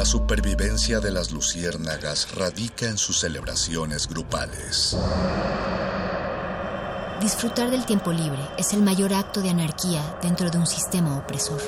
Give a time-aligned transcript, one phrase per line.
[0.00, 4.96] La supervivencia de las luciérnagas radica en sus celebraciones grupales.
[7.20, 11.60] Disfrutar del tiempo libre es el mayor acto de anarquía dentro de un sistema opresor.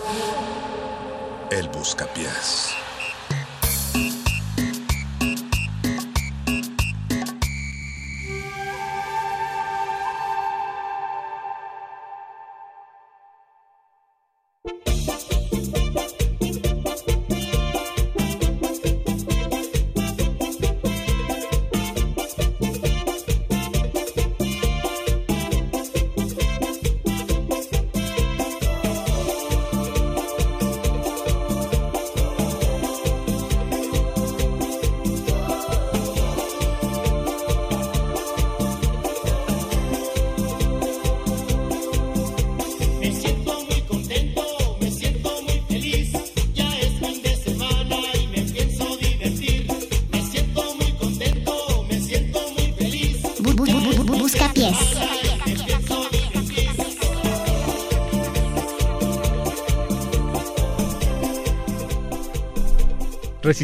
[1.51, 2.73] El buscapiés.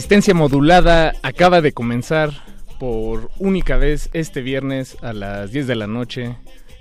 [0.09, 2.31] Resistencia modulada acaba de comenzar
[2.81, 6.35] por única vez este viernes a las 10 de la noche.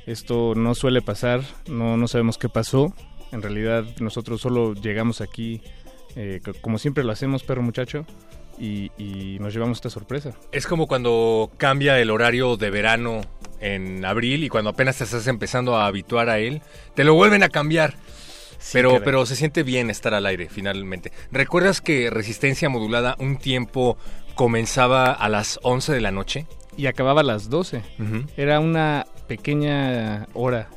[0.06, 2.94] Esto no suele pasar, no, no sabemos qué pasó.
[3.34, 5.62] En realidad nosotros solo llegamos aquí,
[6.16, 8.06] eh, co- como siempre lo hacemos, perro muchacho,
[8.58, 10.32] y, y nos llevamos esta sorpresa.
[10.54, 13.20] Es como cuando cambia el horario de verano
[13.60, 16.62] en abril y cuando apenas te estás empezando a habituar a él,
[16.96, 17.96] te lo vuelven a cambiar.
[18.74, 19.06] Pero, caray.
[19.06, 21.12] pero se siente bien estar al aire finalmente.
[21.32, 23.98] ¿Recuerdas que Resistencia Modulada un tiempo
[24.36, 26.46] comenzaba a las 11 de la noche?
[26.78, 27.82] Y acababa a las 12.
[28.00, 28.26] Ujú.
[28.38, 30.70] Era una pequeña hora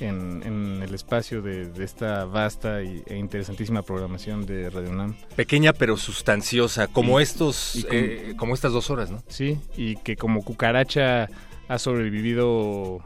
[0.00, 5.14] en, en el espacio de, de esta vasta y- e interesantísima programación de Radio UNAM.
[5.36, 9.22] Pequeña pero sustanciosa, como Y- estos, y con- eh, como estas dos horas, ¿no?
[9.28, 11.28] Sí, y que como cucaracha
[11.68, 13.00] ha sobrevivido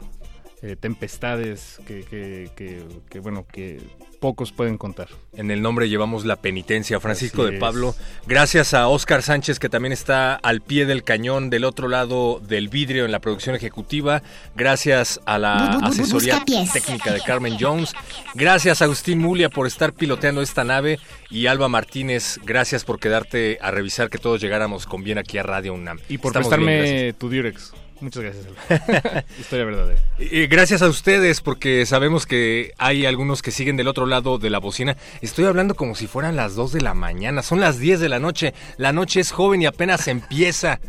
[0.61, 3.79] eh, tempestades que, que, que- que, bueno, que
[4.19, 5.07] pocos pueden contar.
[5.35, 7.59] En el nombre llevamos la penitencia, Francisco Así de es.
[7.59, 7.95] Pablo.
[8.27, 12.69] Gracias a Oscar Sánchez, que también está al pie del cañón, del otro lado del
[12.69, 14.21] vidrio en la producción ejecutiva.
[14.55, 17.93] Gracias a la Bu- bu- bu- asesoría técnica de Carmen Jones.
[18.35, 20.99] Gracias a Agustín Mulia por estar piloteando esta nave.
[21.31, 25.43] Y Alba Martínez, gracias por quedarte a revisar que todos llegáramos con bien aquí a
[25.43, 25.97] Radio UNAM.
[26.09, 27.73] Y por Estamos prestarme tu Durex.
[28.01, 28.45] Muchas gracias.
[29.39, 29.99] Historia verdadera.
[30.17, 34.49] Y gracias a ustedes, porque sabemos que hay algunos que siguen del otro lado de
[34.49, 34.97] la bocina.
[35.21, 38.19] Estoy hablando como si fueran las 2 de la mañana, son las 10 de la
[38.19, 38.53] noche.
[38.77, 40.79] La noche es joven y apenas empieza.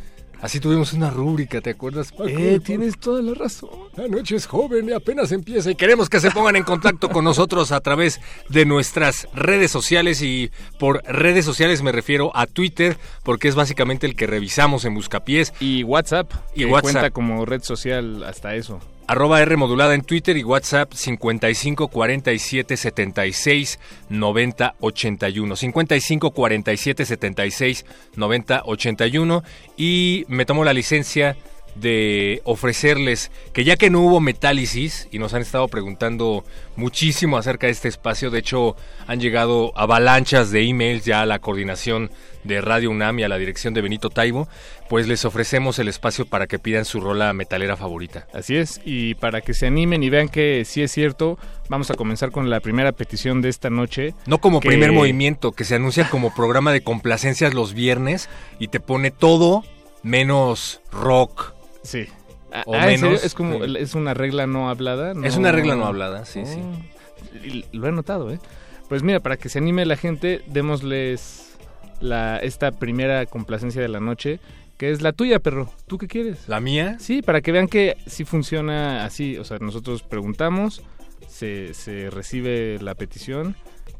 [0.42, 2.12] Así tuvimos una rúbrica, ¿te acuerdas?
[2.26, 3.70] Eh, tienes toda la razón.
[3.96, 7.24] La noche es joven y apenas empieza y queremos que se pongan en contacto con
[7.24, 12.98] nosotros a través de nuestras redes sociales y por redes sociales me refiero a Twitter
[13.22, 15.54] porque es básicamente el que revisamos en Buscapiés.
[15.60, 16.82] Y WhatsApp, Y que WhatsApp.
[16.92, 18.80] cuenta como red social hasta eso.
[19.12, 23.78] Arroba R modulada en Twitter y WhatsApp 55 47 76
[24.08, 25.56] 90 81.
[25.56, 27.84] 55 47 76
[28.16, 29.42] 90 81.
[29.76, 31.36] Y me tomo la licencia
[31.74, 36.42] de ofrecerles que ya que no hubo metálisis y nos han estado preguntando
[36.76, 38.76] muchísimo acerca de este espacio, de hecho
[39.06, 42.10] han llegado avalanchas de emails ya a la coordinación
[42.44, 44.48] de Radio UNAM y a la dirección de Benito Taibo,
[44.88, 48.26] pues les ofrecemos el espacio para que pidan su rola metalera favorita.
[48.34, 51.94] Así es, y para que se animen y vean que sí es cierto, vamos a
[51.94, 54.14] comenzar con la primera petición de esta noche.
[54.26, 58.28] No como que- primer movimiento, que se anuncia como programa de complacencias los viernes
[58.58, 59.62] y te pone todo
[60.02, 61.54] menos rock.
[61.82, 62.06] Sí.
[62.52, 63.06] Ah, O ah, ¿en serio?
[63.06, 63.24] menos.
[63.24, 63.74] Es como, Sí.
[63.78, 65.14] es una regla no hablada.
[65.24, 66.58] Es una regla no hablada, sí, sí.
[67.44, 68.38] Y Lo he notado, ¿eh?
[68.88, 71.51] Pues mira, para que se anime la gente, démosles
[72.02, 74.40] la, esta primera complacencia de la noche,
[74.76, 75.72] que es la tuya, perro.
[75.86, 76.48] ¿Tú qué quieres?
[76.48, 76.96] ¿La mía?
[76.98, 79.38] Sí, para que vean que sí funciona así.
[79.38, 80.82] O sea, nosotros preguntamos,
[81.28, 83.56] se, se recibe la petición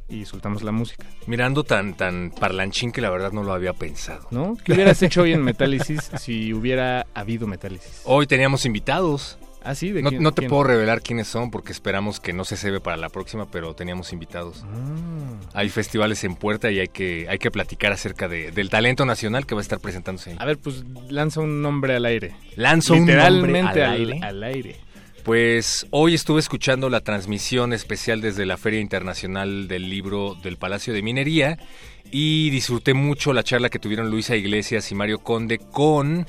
[0.09, 1.07] y soltamos la música.
[1.27, 4.27] Mirando tan, tan parlanchín que la verdad no lo había pensado.
[4.31, 4.57] ¿No?
[4.63, 8.03] ¿Qué hubieras hecho hoy en Metálisis si hubiera habido Metálisis?
[8.05, 9.39] Hoy teníamos invitados.
[9.65, 10.51] Ah, sí, ¿de No, quién- no te quién?
[10.51, 14.13] puedo revelar quiénes son porque esperamos que no se cebe para la próxima, pero teníamos
[14.13, 14.65] invitados.
[14.65, 15.37] Ah.
[15.55, 19.47] Hay festivales en puerta y hay que, hay que platicar acerca de- del talento nacional
[19.47, 20.37] que va a estar presentándose ahí.
[20.39, 22.35] A ver, pues lanza un nombre al aire.
[22.57, 23.45] Lanzo un nombre al
[23.79, 24.21] al, aire.
[24.23, 24.77] al aire.
[25.23, 30.93] Pues hoy estuve escuchando la transmisión especial desde la Feria Internacional del Libro del Palacio
[30.93, 31.59] de Minería
[32.11, 36.27] y disfruté mucho la charla que tuvieron Luisa Iglesias y Mario Conde con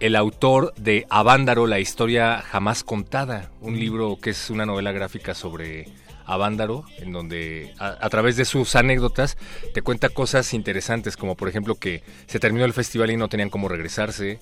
[0.00, 5.34] el autor de Avándaro, la historia jamás contada, un libro que es una novela gráfica
[5.34, 5.88] sobre
[6.24, 9.36] Avándaro, en donde a, a través de sus anécdotas
[9.74, 13.50] te cuenta cosas interesantes, como por ejemplo que se terminó el festival y no tenían
[13.50, 14.38] cómo regresarse,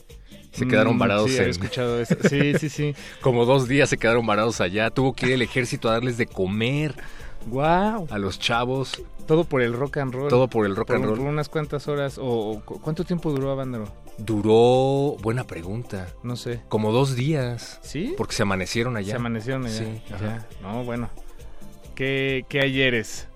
[0.52, 2.16] se quedaron Mm, varados sí, en, he escuchado eso.
[2.28, 2.94] Sí, sí, sí.
[3.20, 4.90] como dos días se quedaron varados allá.
[4.90, 6.94] Tuvo que ir el ejército a darles de comer
[7.46, 8.08] Wow.
[8.10, 9.02] a los chavos.
[9.26, 10.28] Todo por el rock and roll.
[10.28, 11.18] Todo por el rock por, and roll.
[11.18, 12.16] por unas cuantas horas.
[12.18, 13.92] O, o cu- ¿Cuánto tiempo duró Avándaro?
[14.18, 16.60] Duró, buena pregunta, No sé.
[16.68, 17.78] como dos días.
[17.82, 18.14] ¿Sí?
[18.16, 19.10] Porque se amanecieron allá.
[19.10, 19.76] Se amanecieron allá.
[19.78, 20.02] Sí.
[20.62, 21.10] No, bueno.
[21.94, 23.28] ¿Qué, qué ayeres?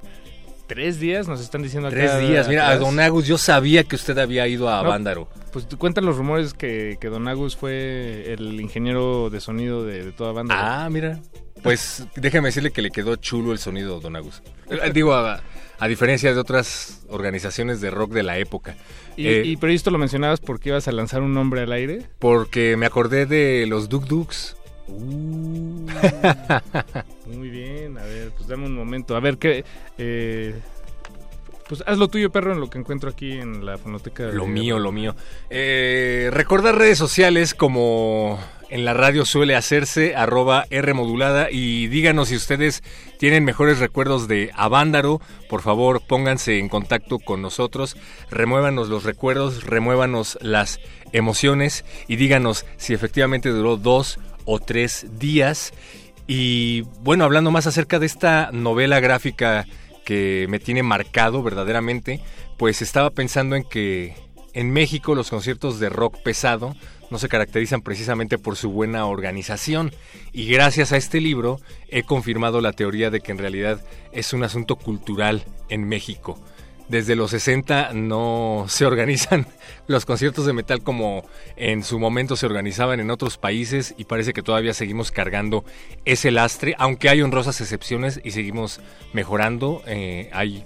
[0.66, 1.26] ¿Tres días?
[1.28, 1.96] Nos están diciendo acá.
[1.96, 2.48] Tres días.
[2.48, 2.76] Mira, a.
[2.78, 4.88] Don Agus, yo sabía que usted había ido a No.
[4.88, 5.28] Avándaro.
[5.52, 10.12] Pues cuentan los rumores que, que Don Agus fue el ingeniero de sonido de, de
[10.12, 10.84] toda banda.
[10.84, 11.20] Ah, mira.
[11.62, 14.42] Pues déjeme decirle que le quedó chulo el sonido, Don Agus.
[14.70, 15.40] Eh, Digo, a,
[15.80, 18.76] a diferencia de otras organizaciones de rock de la época.
[19.16, 22.02] y, Eh, y- pero esto lo mencionabas porque ibas a lanzar un nombre al aire.
[22.18, 24.56] Porque me acordé de los Duk Duks.
[27.26, 29.16] Muy bien, a ver, pues dame un momento.
[29.16, 29.64] A ver, ¿qué?
[29.98, 30.54] eh,
[31.68, 34.24] pues haz lo tuyo, perro, en lo que encuentro aquí en la fonoteca.
[34.24, 35.14] Lo de- mío, lo mío.
[35.50, 38.38] Eh, recordar redes sociales como
[38.70, 41.50] en la radio suele hacerse, arroba R modulada.
[41.50, 42.82] Y díganos si ustedes
[43.18, 47.96] tienen mejores recuerdos de Avándaro, por favor pónganse en contacto con nosotros,
[48.30, 50.80] remuévanos los recuerdos, remuévanos las
[51.12, 55.72] emociones y díganos si efectivamente duró dos o tres días.
[56.26, 59.66] Y bueno, hablando más acerca de esta novela gráfica
[60.04, 62.20] que me tiene marcado verdaderamente,
[62.56, 64.14] pues estaba pensando en que
[64.52, 66.74] en México los conciertos de rock pesado
[67.10, 69.92] no se caracterizan precisamente por su buena organización
[70.32, 73.80] y gracias a este libro he confirmado la teoría de que en realidad
[74.12, 76.38] es un asunto cultural en México.
[76.88, 79.46] Desde los 60 no se organizan
[79.86, 81.24] los conciertos de metal como
[81.56, 85.64] en su momento se organizaban en otros países y parece que todavía seguimos cargando
[86.04, 88.80] ese lastre, aunque hay honrosas excepciones y seguimos
[89.12, 90.64] mejorando, eh, hay,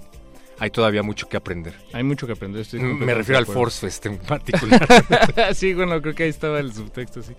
[0.59, 1.73] hay todavía mucho que aprender.
[1.93, 2.61] Hay mucho que aprender.
[2.61, 3.45] estoy Me completamente refiero al.
[3.45, 4.87] Force Fest en particular.
[5.53, 7.33] sí, bueno, creo que ahí estaba el subtexto, sí.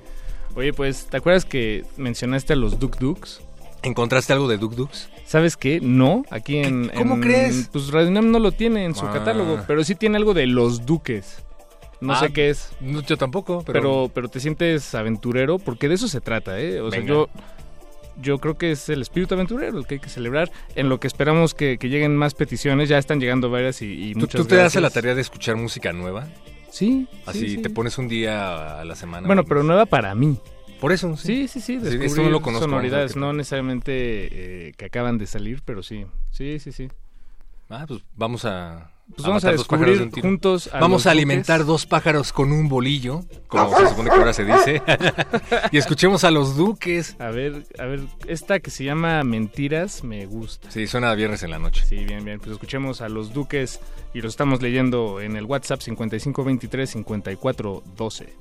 [0.54, 3.40] Oye, pues, ¿te acuerdas que mencionaste a los Duk Duks?
[3.82, 5.10] ¿Encontraste algo de Duk Duks?
[5.26, 5.80] ¿Sabes qué?
[5.80, 6.88] No, aquí en...
[6.94, 7.68] ¿Cómo en- crees?
[7.72, 9.12] Pues Radio UNAM no lo tiene en su Ah.
[9.12, 11.42] catálogo, pero sí tiene algo de los Duques.
[12.00, 12.70] No Ah, sé qué es.
[12.80, 13.80] No, yo tampoco, pero...
[13.80, 16.80] pero, pero te sientes aventurero porque de eso se trata, ¿eh?
[16.80, 17.28] O sea, yo,
[18.20, 21.06] yo creo que es el espíritu aventurero el que hay que celebrar, en lo que
[21.06, 24.46] esperamos que, que lleguen más peticiones, ya están llegando varias y, y ¿Tú, muchas tú
[24.46, 26.28] te das a la tarea de escuchar música nueva?
[26.70, 27.62] Sí, Así sí, sí.
[27.62, 29.26] te pones un día a la semana.
[29.26, 30.38] Bueno, pero nueva para mí.
[30.80, 35.16] Por eso, Sí, sí, sí, Sí, no lo conozco, sonoridades, no necesariamente eh, que acaban
[35.16, 36.88] de salir, pero sí, sí, sí, sí.
[37.70, 38.90] Ah, pues vamos a...
[39.14, 41.66] Pues vamos a descubrir juntos a Vamos a alimentar duques.
[41.68, 44.82] dos pájaros con un bolillo, como se supone que ahora se dice.
[45.72, 47.16] y escuchemos a los duques.
[47.20, 50.70] A ver, a ver, esta que se llama Mentiras me gusta.
[50.70, 51.84] Sí, suena a viernes en la noche.
[51.86, 52.40] Sí, bien, bien.
[52.40, 53.80] Pues escuchemos a los Duques
[54.12, 58.34] y lo estamos leyendo en el WhatsApp 5523 5412.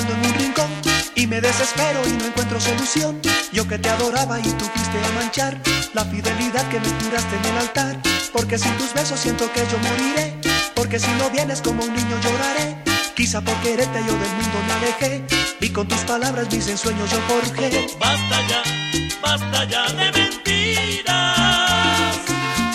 [0.00, 0.70] En un rincón
[1.14, 3.20] y me desespero y no encuentro solución.
[3.52, 5.60] Yo que te adoraba y tú fuiste a manchar
[5.92, 8.00] la fidelidad que me juraste en el altar.
[8.32, 10.40] Porque sin tus besos siento que yo moriré.
[10.74, 12.82] Porque si no vienes como un niño lloraré.
[13.14, 15.24] Quizá por quererte yo del mundo me alejé.
[15.60, 17.86] Y con tus palabras mis ensueños yo forjé.
[18.00, 18.62] Basta ya,
[19.20, 21.04] basta ya de mentiras.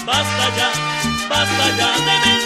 [0.05, 0.71] Basta ya,
[1.27, 2.36] basta ya de mentiras.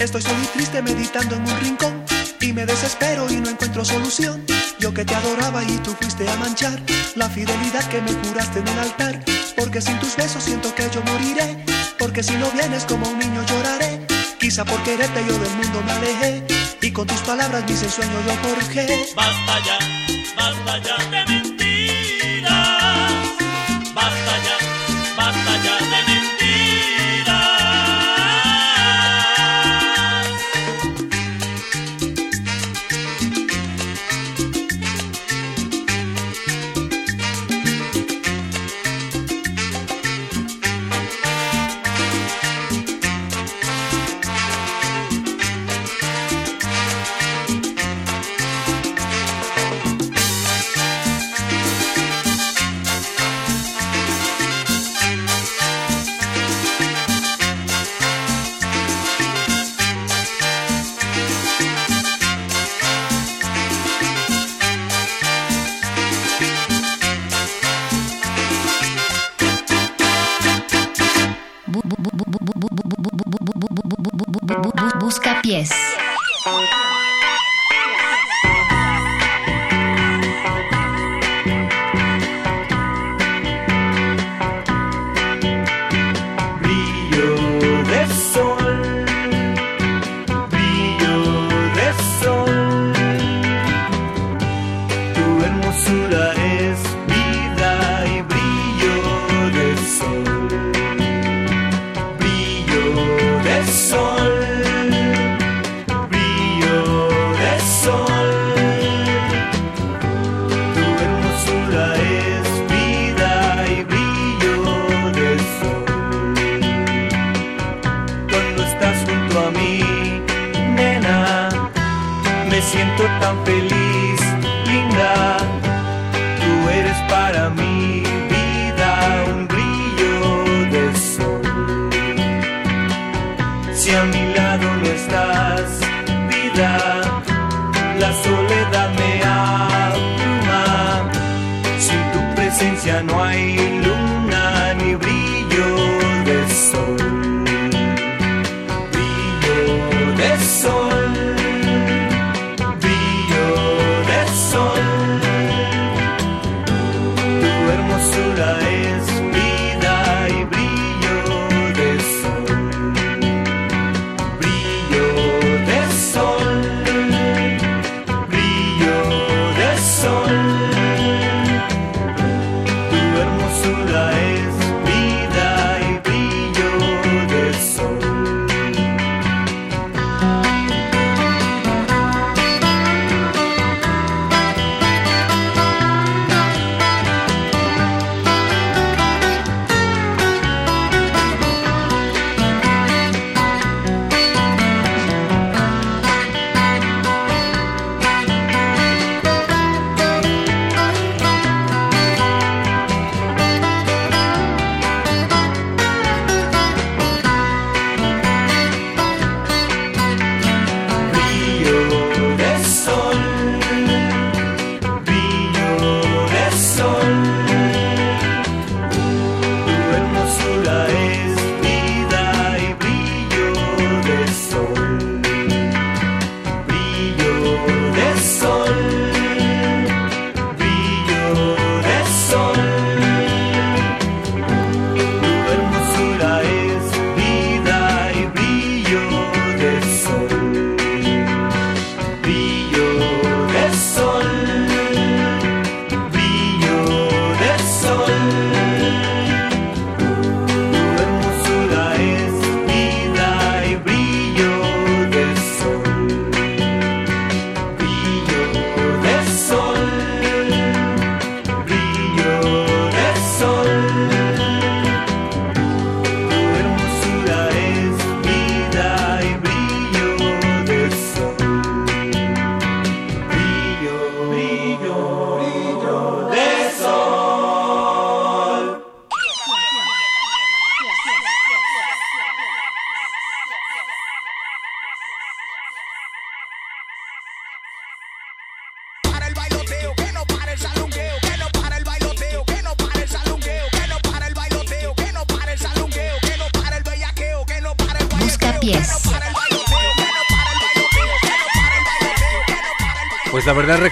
[0.00, 2.04] Estoy solo y triste meditando en un rincón
[2.40, 4.42] y me desespero y no encuentro solución.
[4.78, 6.80] Yo que te adoraba y tú fuiste a manchar
[7.16, 9.22] la fidelidad que me juraste en el altar.
[9.56, 11.62] Porque sin tus besos siento que yo moriré.
[11.98, 14.06] Porque si no vienes como un niño lloraré.
[14.38, 16.44] Quizá por quererte yo del mundo me alejé
[16.80, 19.12] y con tus palabras mis ensueños yo forjé.
[19.14, 19.78] Basta ya,
[20.34, 21.59] basta ya.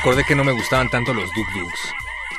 [0.09, 1.95] Recordé que no me gustaban tanto los Duk Duks.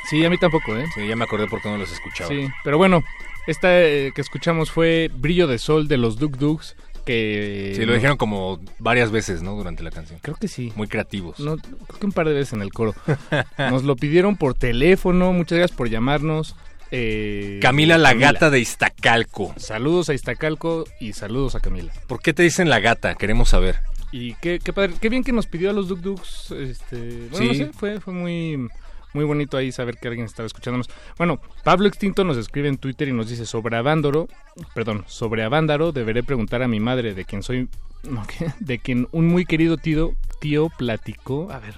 [0.09, 0.87] Sí, a mí tampoco, ¿eh?
[0.95, 2.27] Sí, ya me acordé por qué no los escuchaba.
[2.27, 3.03] Sí, pero bueno,
[3.45, 7.73] esta eh, que escuchamos fue Brillo de Sol de los Duk Duks, que...
[7.75, 9.55] Sí, lo dijeron como varias veces, ¿no?
[9.55, 10.17] Durante la canción.
[10.23, 10.73] Creo que sí.
[10.75, 11.39] Muy creativos.
[11.39, 12.95] No, creo que un par de veces en el coro.
[13.59, 16.55] Nos lo pidieron por teléfono, muchas gracias por llamarnos.
[16.89, 19.53] Eh, Camila la gata de Iztacalco.
[19.57, 21.93] Saludos a Iztacalco y saludos a Camila.
[22.07, 23.13] ¿Por qué te dicen la gata?
[23.13, 23.79] Queremos saber.
[24.11, 26.51] Y qué, qué padre, qué bien que nos pidió a los Duk Duks.
[26.51, 27.47] Este, bueno, Sí.
[27.47, 28.67] no sé, fue, fue muy,
[29.13, 30.89] muy bonito ahí saber que alguien estaba escuchándonos.
[31.17, 34.27] Bueno, Pablo Extinto nos escribe en Twitter y nos dice sobre Avándaro,
[34.73, 37.69] perdón, sobre Avándaro deberé preguntar a mi madre de quien soy,
[38.03, 38.51] no, ¿qué?
[38.59, 41.75] de quien un muy querido tío, tío platicó, a ver,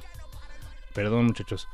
[0.93, 1.67] perdón muchachos.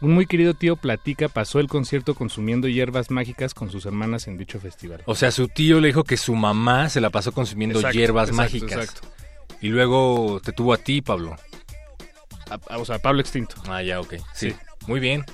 [0.00, 4.36] Un muy querido tío platica pasó el concierto consumiendo hierbas mágicas con sus hermanas en
[4.36, 5.00] dicho festival.
[5.06, 8.30] O sea, su tío le dijo que su mamá se la pasó consumiendo Exacto, hierbas
[8.30, 8.84] exacto, mágicas.
[8.90, 9.08] exacto.
[9.62, 11.36] Y luego te tuvo a ti, Pablo.
[12.50, 13.54] A- a- o sea, Pablo Extinto.
[13.68, 14.14] Ah, ya, ok.
[14.34, 14.50] Sí.
[14.50, 14.56] Sí.
[14.86, 15.24] Muy bien.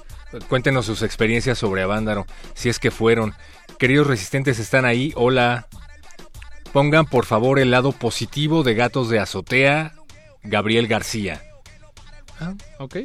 [0.49, 3.35] Cuéntenos sus experiencias sobre Avándaro, si es que fueron.
[3.79, 5.12] Queridos resistentes, están ahí.
[5.17, 5.67] Hola.
[6.73, 9.95] Pongan por favor el lado positivo de Gatos de Azotea,
[10.43, 11.43] Gabriel García.
[12.79, 12.97] Ok.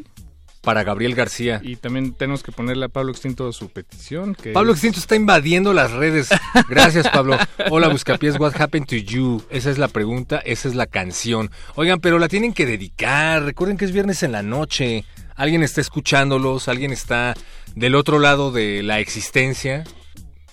[0.64, 1.60] Para Gabriel García.
[1.62, 4.34] Y también tenemos que ponerle a Pablo Extinto su petición.
[4.34, 6.30] Que Pablo es- Extinto está invadiendo las redes.
[6.70, 7.38] Gracias, Pablo.
[7.70, 9.44] Hola, Buscapiés, what happened to you?
[9.50, 11.52] Esa es la pregunta, esa es la canción.
[11.76, 13.44] Oigan, pero la tienen que dedicar.
[13.44, 15.04] Recuerden que es viernes en la noche.
[15.36, 17.34] Alguien está escuchándolos, alguien está
[17.76, 19.84] del otro lado de la existencia.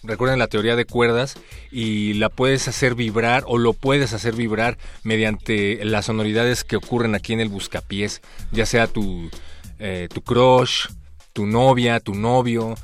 [0.03, 1.37] Recuerden la teoría de cuerdas
[1.71, 7.15] y la puedes hacer vibrar o lo puedes hacer vibrar mediante las sonoridades que ocurren
[7.15, 9.31] aquí en el Buscapiés, ya sea tu,
[9.81, 10.87] eh, tu crush,
[11.33, 12.75] tu novia, tu novio,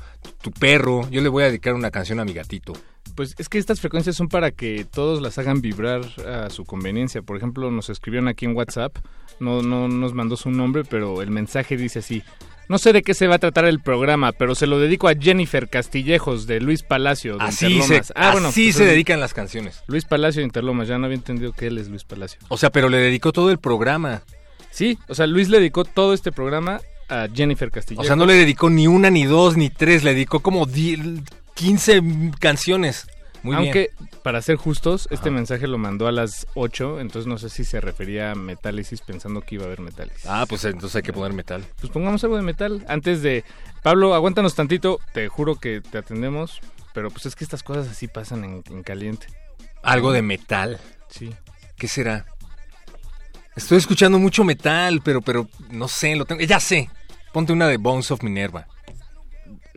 [0.41, 1.07] tu perro.
[1.09, 2.73] Yo le voy a dedicar una canción a mi gatito.
[3.15, 7.21] Pues es que estas frecuencias son para que todos las hagan vibrar a su conveniencia.
[7.21, 8.97] Por ejemplo, nos escribieron aquí en WhatsApp,
[9.39, 12.23] no, no nos mandó su nombre, pero el mensaje dice así.
[12.69, 15.15] No sé de qué se va a tratar el programa, pero se lo dedico a
[15.15, 18.13] Jennifer Castillejos de Luis Palacio de Así, se, Interlomas.
[18.13, 19.83] Ah, bueno, así pues se dedican las canciones.
[19.87, 22.41] Luis Palacio de Interlomas, ya no había entendido que él es Luis Palacio.
[22.49, 24.21] O sea, pero le dedicó todo el programa.
[24.77, 28.05] Sí, o sea, Luis le dedicó todo este programa a Jennifer O Castillejos.
[28.05, 30.99] sea, no le dedicó ni una, ni dos, ni tres, le dedicó como 10
[31.55, 32.03] 15
[32.39, 33.07] canciones.
[33.41, 34.09] Muy Aunque, bien.
[34.21, 37.81] para ser justos, este mensaje lo mandó a las 8, entonces no sé si se
[37.81, 40.27] refería a Metálisis pensando que iba a haber Metálisis.
[40.27, 41.65] Ah, pues entonces hay que poner metal.
[41.81, 43.43] Pues pongamos algo de metal antes de...
[43.81, 46.61] Pablo, aguántanos tantito, te juro que te atendemos,
[46.93, 49.25] pero pues es que estas cosas así pasan en, en caliente.
[49.81, 50.79] Algo de metal.
[51.09, 51.33] Sí.
[51.77, 52.27] ¿Qué será?
[53.57, 56.41] Estoy escuchando mucho metal, pero, pero no sé, lo tengo.
[56.43, 56.91] Ya sé.
[57.33, 58.67] Ponte una de Bones of Minerva.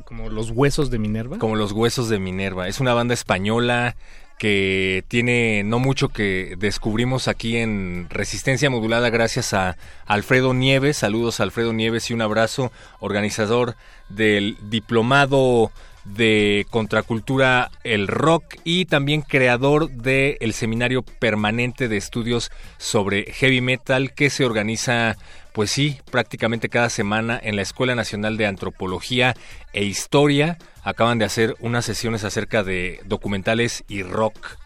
[0.05, 1.39] Como los huesos de Minerva.
[1.39, 2.69] Como los huesos de Minerva.
[2.69, 3.97] Es una banda española
[4.39, 10.99] que tiene no mucho que descubrimos aquí en Resistencia Modulada gracias a Alfredo Nieves.
[10.99, 13.77] Saludos a Alfredo Nieves y un abrazo, organizador
[14.11, 15.73] del diplomado
[16.05, 24.13] de contracultura el rock y también creador del seminario permanente de estudios sobre heavy metal
[24.13, 25.17] que se organiza
[25.53, 29.35] pues sí prácticamente cada semana en la Escuela Nacional de Antropología
[29.73, 30.59] e Historia.
[30.83, 34.57] Acaban de hacer unas sesiones acerca de documentales y rock.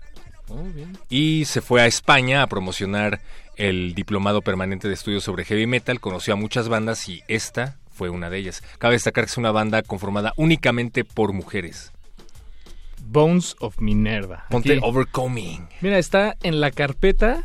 [0.50, 0.98] Oh, bien.
[1.08, 3.22] y se fue a España a promocionar
[3.56, 8.10] el diplomado permanente de estudios sobre heavy metal, conoció a muchas bandas y esta fue
[8.10, 8.62] una de ellas.
[8.78, 11.92] Cabe destacar que es una banda conformada únicamente por mujeres.
[13.06, 14.44] Bones of Minerva.
[14.50, 14.80] Ponte Aquí.
[14.82, 15.68] Overcoming.
[15.80, 17.44] Mira, está en la carpeta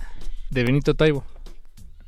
[0.50, 1.24] de Benito Taibo,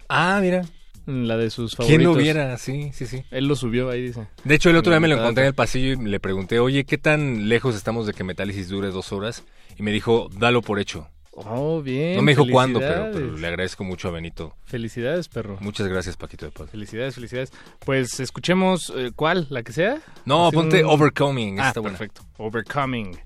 [0.10, 0.64] Ah, mira.
[1.06, 1.88] la de sus favoritos.
[2.00, 2.58] ¿Quién lo viera?
[2.58, 3.24] Sí, sí, sí.
[3.32, 4.28] Él lo subió ahí, dice.
[4.44, 6.86] De hecho, el otro día me lo encontré en el pasillo y le pregunté, oye,
[6.86, 9.44] ¿qué tan lejos estamos de que Metálisis dure dos horas?
[9.78, 11.08] Y me dijo, dalo por hecho.
[11.34, 12.18] Oh, bien.
[12.18, 14.54] No me dijo cuándo, pero, le agradezco mucho a Benito.
[14.66, 15.58] Felicidades, perro.
[15.62, 16.70] Muchas gracias, Paquito de Paz.
[16.70, 17.52] Felicidades, felicidades.
[17.86, 19.48] Pues escuchemos, eh, ¿cuál?
[19.50, 20.02] ¿La que sea?
[20.26, 21.60] No, Así ponte un- Overcoming.
[21.60, 21.98] Ah, está buena.
[21.98, 22.24] perfecto.
[22.38, 23.18] Overcoming.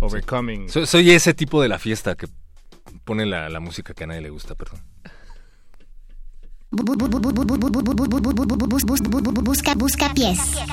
[0.00, 0.68] Overcoming.
[0.68, 2.26] Soy, soy ese tipo de la fiesta que
[3.04, 4.80] pone la, la música que a nadie le gusta, perdón.
[9.44, 10.38] Busca, busca pies.
[10.38, 10.66] busca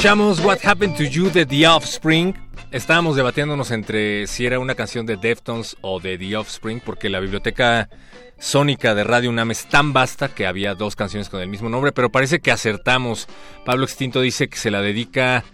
[0.00, 2.34] Escuchamos What Happened to You de The Offspring.
[2.70, 7.20] Estábamos debatiéndonos entre si era una canción de Deftones o de The Offspring, porque la
[7.20, 7.90] biblioteca
[8.38, 11.92] sónica de Radio UNAM es tan vasta que había dos canciones con el mismo nombre,
[11.92, 13.28] pero parece que acertamos.
[13.66, 15.44] Pablo Extinto dice que se la dedica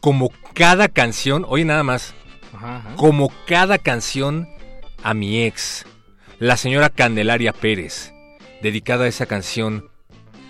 [0.00, 2.12] como cada canción, oye nada más,
[2.52, 2.96] Ajá, ajá.
[2.96, 4.46] como cada canción
[5.02, 5.86] a mi ex,
[6.38, 8.12] la señora Candelaria Pérez,
[8.60, 9.88] dedicada a esa canción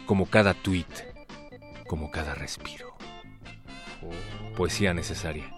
[0.06, 0.86] como cada tweet,
[1.86, 2.83] como cada respiro.
[4.56, 5.54] Poesía necesaria.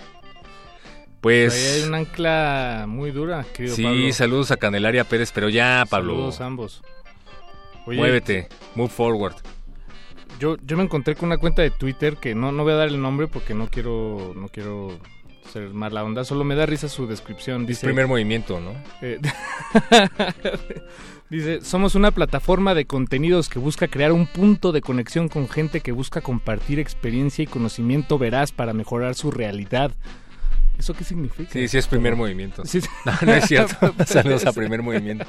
[1.20, 4.12] Pues Ahí hay un ancla muy dura, querido sí, Pablo.
[4.12, 6.82] saludos a Candelaria Pérez, pero ya, Pablo, Saludos a ambos.
[7.87, 9.35] Oye, muévete, move forward.
[10.38, 12.88] Yo, yo me encontré con una cuenta de Twitter que no, no voy a dar
[12.88, 14.96] el nombre porque no quiero, no quiero
[15.50, 17.66] ser mala onda, solo me da risa su descripción.
[17.66, 18.74] Dice, Primer movimiento, ¿no?
[19.00, 19.18] eh,
[21.31, 25.81] dice, somos una plataforma de contenidos que busca crear un punto de conexión con gente
[25.81, 29.93] que busca compartir experiencia y conocimiento veraz para mejorar su realidad.
[30.79, 31.51] ¿Eso qué significa?
[31.51, 32.65] Sí, sí es primer movimiento.
[32.67, 32.89] Sí, sí.
[33.05, 33.95] No, no es cierto.
[34.07, 35.25] Saludos a primer movimiento.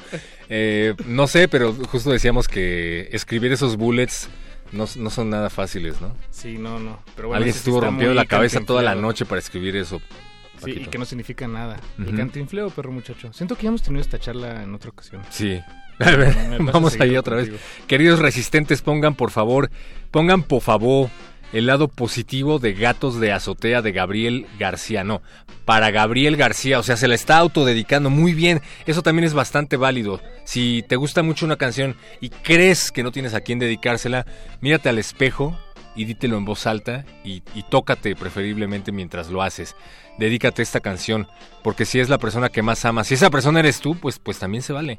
[0.48, 4.28] Eh, no sé, pero justo decíamos que escribir esos bullets
[4.72, 6.14] no, no son nada fáciles, ¿no?
[6.30, 7.00] Sí, no, no.
[7.16, 10.00] Pero bueno, Alguien estuvo rompiendo la cabeza toda la noche para escribir eso.
[10.62, 11.80] Sí, y que no significa nada.
[11.98, 12.10] Ujú.
[12.10, 13.32] El cantinfleo, perro muchacho.
[13.32, 15.22] Siento que ya hemos tenido esta charla en otra ocasión.
[15.30, 15.60] Sí.
[16.04, 17.50] A ver, vamos ahí otra vez.
[17.86, 19.70] Queridos resistentes, pongan por favor,
[20.10, 21.10] pongan por favor
[21.52, 25.02] el lado positivo de Gatos de Azotea de Gabriel García.
[25.02, 25.22] No,
[25.64, 28.60] para Gabriel García, o sea, se la está autodedicando muy bien.
[28.86, 30.20] Eso también es bastante válido.
[30.44, 34.26] Si te gusta mucho una canción y crees que no tienes a quién dedicársela,
[34.60, 35.58] mírate al espejo
[35.96, 39.74] y dítelo en voz alta y, y tócate preferiblemente mientras lo haces.
[40.18, 41.28] Dedícate a esta canción,
[41.62, 44.38] porque si es la persona que más amas, si esa persona eres tú, pues, pues
[44.38, 44.98] también se vale.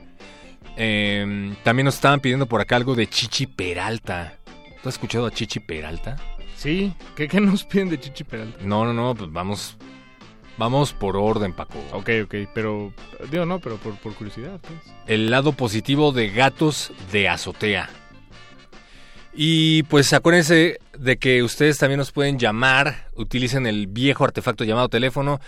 [0.77, 4.37] Eh, también nos estaban pidiendo por acá algo de Chichi Peralta.
[4.81, 6.15] ¿Tú has escuchado a Chichi Peralta?
[6.55, 8.59] Sí, ¿qué, qué nos piden de Chichi Peralta?
[8.63, 9.77] No, no, no, pues vamos.
[10.57, 11.79] Vamos por orden, Paco.
[11.93, 12.93] Ok, ok, pero
[13.31, 14.93] digo no, pero por, por curiosidad, pues.
[15.07, 17.89] El lado positivo de gatos de azotea.
[19.33, 24.89] Y pues acuérdense de que ustedes también nos pueden llamar, utilicen el viejo artefacto llamado
[24.89, 25.39] teléfono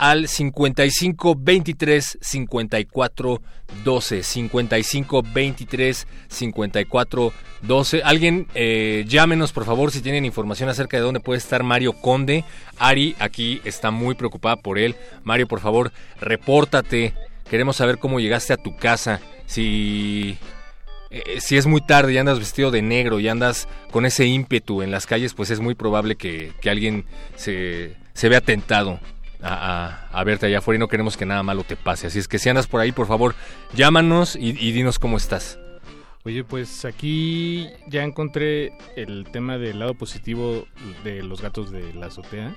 [0.00, 3.42] al 55 23 54
[3.84, 11.02] 12 55 23 54 12 alguien eh, llámenos por favor si tienen información acerca de
[11.02, 12.44] dónde puede estar Mario Conde.
[12.78, 14.96] Ari aquí está muy preocupada por él.
[15.22, 17.12] Mario por favor repórtate.
[17.50, 19.20] Queremos saber cómo llegaste a tu casa.
[19.44, 20.38] Si
[21.10, 24.80] eh, si es muy tarde y andas vestido de negro y andas con ese ímpetu
[24.80, 27.04] en las calles, pues es muy probable que, que alguien
[27.36, 28.98] se, se vea tentado
[29.42, 32.06] a, a- a verte allá afuera y no queremos que nada malo te pase.
[32.06, 33.34] Así es que si andas por ahí, por favor,
[33.74, 35.58] llámanos y, y dinos cómo estás.
[36.24, 40.66] Oye, pues aquí ya encontré el tema del lado positivo
[41.02, 42.54] de los gatos de la azotea,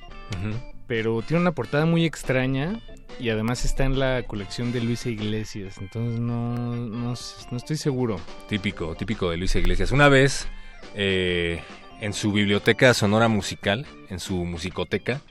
[0.86, 2.82] pero tiene una portada muy extraña
[3.22, 7.14] y además está en la colección de Luisa Iglesias, entonces no, no,
[7.52, 8.20] no estoy seguro.
[8.50, 9.92] Típico, típico de Luisa Iglesias.
[9.94, 10.48] Una vez,
[10.94, 11.62] eh,
[12.02, 15.22] en su biblioteca sonora musical, en su musicoteca,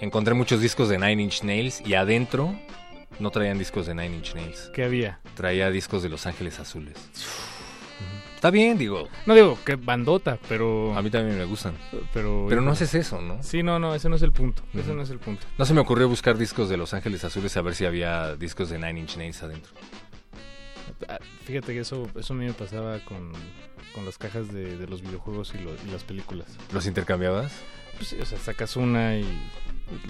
[0.00, 2.54] encontré muchos discos de Nine Inch Nails y adentro
[3.18, 4.70] no traían discos de Nine Inch Nails.
[4.74, 5.20] ¿Qué había?
[5.34, 6.96] Traía discos de Los Ángeles Azules.
[8.34, 9.06] Está bien, digo.
[9.26, 10.96] No digo que bandota, pero...
[10.96, 11.74] A mí también me gustan.
[12.14, 13.42] Pero, Pero no haces eso, ¿no?
[13.42, 14.62] Sí, no, no, ese no es el punto.
[14.72, 15.46] Ese no es el punto.
[15.58, 18.70] No se me ocurrió buscar discos de Los Ángeles Azules a ver si había discos
[18.70, 19.72] de Nine Inch Nails adentro.
[21.06, 23.32] Ah, Fíjate que eso, eso a mí me pasaba con,
[23.94, 26.46] con las cajas de, de los videojuegos y, lo- y las películas.
[26.72, 27.52] ¿Los intercambiabas?
[27.98, 29.24] Pues sí, o sea, sacas una y...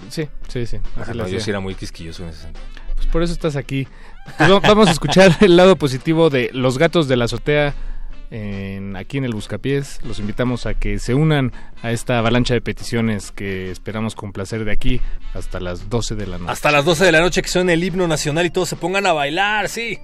[0.09, 0.77] Sí, sí, sí.
[0.95, 2.65] Así no, yo sí era muy quisquilloso en ese sentido.
[2.95, 3.87] Pues por eso estás aquí.
[4.37, 7.73] Pues va- vamos a escuchar el lado positivo de Los Gatos de la Azotea
[8.29, 9.99] en- aquí en el Buscapiés.
[10.03, 14.71] Los invitamos a que se unan a esta avalancha de peticiones que esperamos complacer de
[14.71, 15.01] aquí
[15.33, 16.51] hasta las 12 de la noche.
[16.51, 19.05] Hasta las 12 de la noche que suene el himno nacional y todos se pongan
[19.07, 19.97] a bailar, sí.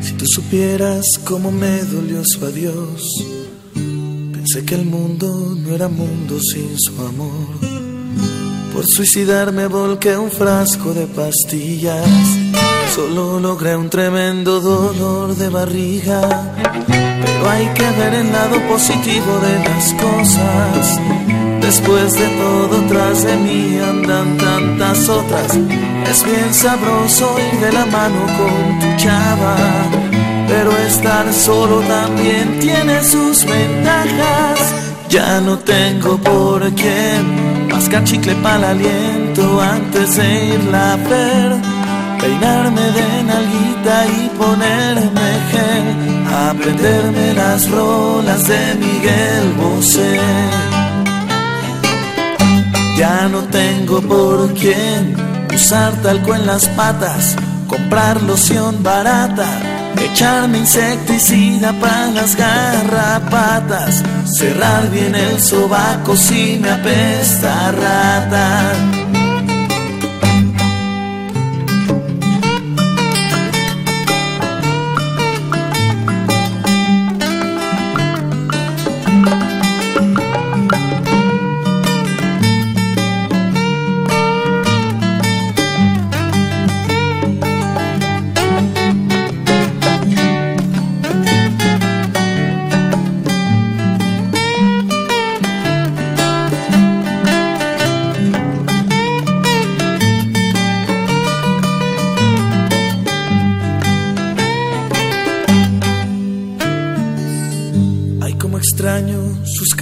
[0.00, 3.02] Si tú supieras cómo me dolió su adiós,
[4.56, 7.30] pensé que el mundo no era mundo sin su amor.
[8.72, 12.08] Por suicidarme volqué un frasco de pastillas,
[12.94, 16.54] solo logré un tremendo dolor de barriga.
[16.86, 21.00] Pero hay que ver el lado positivo de las cosas.
[21.60, 25.58] Después de todo, tras de mí andan tantas otras.
[26.10, 30.05] Es bien sabroso ir de la mano con tu chava.
[30.48, 34.74] Pero estar solo también tiene sus ventajas.
[35.08, 41.56] Ya no tengo por quién mascar chicle para el aliento antes de irla a ver.
[42.20, 46.26] Peinarme de nalguita y ponerme gel.
[46.50, 50.20] Aprenderme las rolas de Miguel Bosé.
[52.96, 55.14] Ya no tengo por quién
[55.54, 59.46] usar talco en las patas, comprar loción barata,
[60.04, 68.95] echarme insecticida para las garrapatas, cerrar bien el sobaco si me apesta a rata.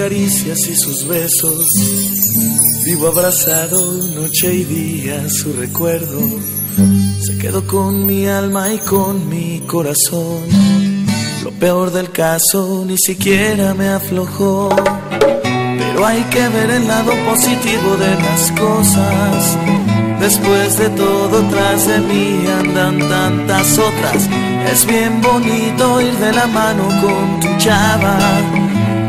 [0.04, 1.66] Caricias y sus besos.
[2.84, 3.78] Vivo abrazado
[4.14, 6.20] noche y día su recuerdo.
[7.22, 10.42] Se quedó con mi alma y con mi corazón.
[11.42, 14.68] Lo peor del caso ni siquiera me aflojó.
[15.78, 19.58] Pero hay que ver el lado positivo de las cosas.
[20.20, 24.28] Después de todo, tras de mí andan tantas otras.
[24.70, 28.63] Es bien bonito ir de la mano con tu chava.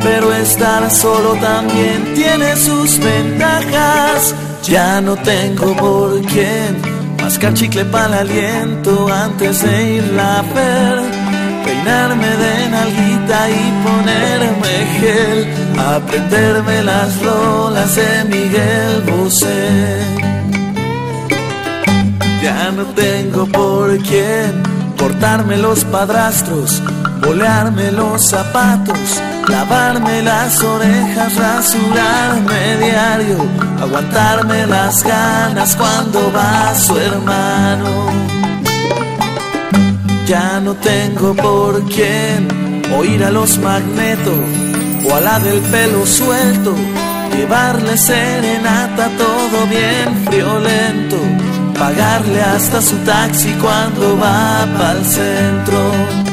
[0.06, 4.36] Pero estar solo también tiene sus ventajas.
[4.64, 6.78] Ya no tengo por quién
[7.22, 10.96] mascar chicle para el aliento antes de irla a ver.
[11.66, 15.40] Peinarme de nalguita y ponerme gel.
[15.96, 20.26] Aprenderme las rolas de Miguel Bosé.
[22.44, 26.82] Ya no tengo por quién cortarme los padrastros,
[27.26, 33.38] bolearme los zapatos, lavarme las orejas, rasurarme diario,
[33.82, 38.06] aguantarme las ganas cuando va su hermano.
[40.28, 42.48] Ya no tengo por quién
[42.98, 44.40] oír a los magnetos
[45.10, 46.76] o a la del pelo suelto,
[47.36, 51.18] llevarle serenata todo bien friolento,
[51.78, 56.25] pagarle hasta su taxi cuando va pa'l centro.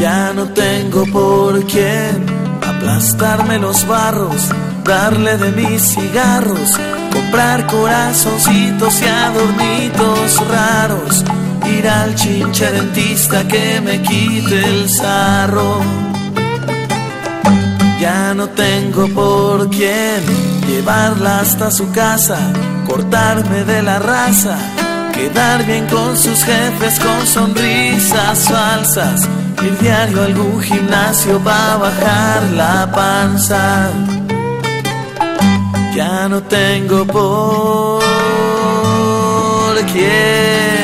[0.00, 2.26] Ya no tengo por quién
[2.62, 4.50] aplastarme los barros,
[4.84, 6.78] darle de mis cigarros,
[7.12, 11.24] comprar corazoncitos y adornitos raros,
[11.66, 15.80] ir al chinche dentista que me quite el sarro.
[18.00, 20.22] Ya no tengo por quién
[20.68, 22.38] llevarla hasta su casa,
[22.86, 24.58] cortarme de la raza,
[25.14, 29.28] quedar bien con sus jefes con sonrisas falsas,
[29.62, 33.90] ir diario algún gimnasio para bajar la panza.
[35.94, 38.02] Ya no tengo por
[39.92, 40.83] quién.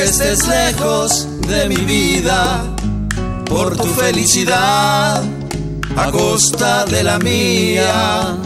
[0.00, 2.64] Aunque estés lejos de mi vida,
[3.46, 5.22] por tu felicidad
[5.96, 8.36] a costa de la mía.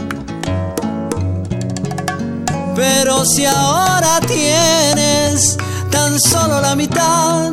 [2.75, 5.57] Pero si ahora tienes
[5.91, 7.51] tan solo la mitad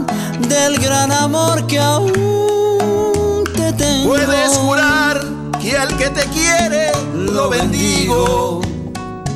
[0.48, 5.20] del gran amor que aún te tengo, puedes jurar
[5.60, 8.62] que al que te quiere lo bendigo.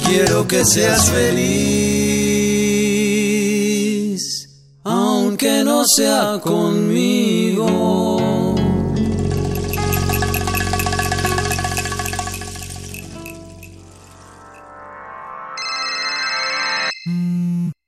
[0.04, 1.85] Quiero que seas feliz,
[5.86, 7.66] sea conmigo.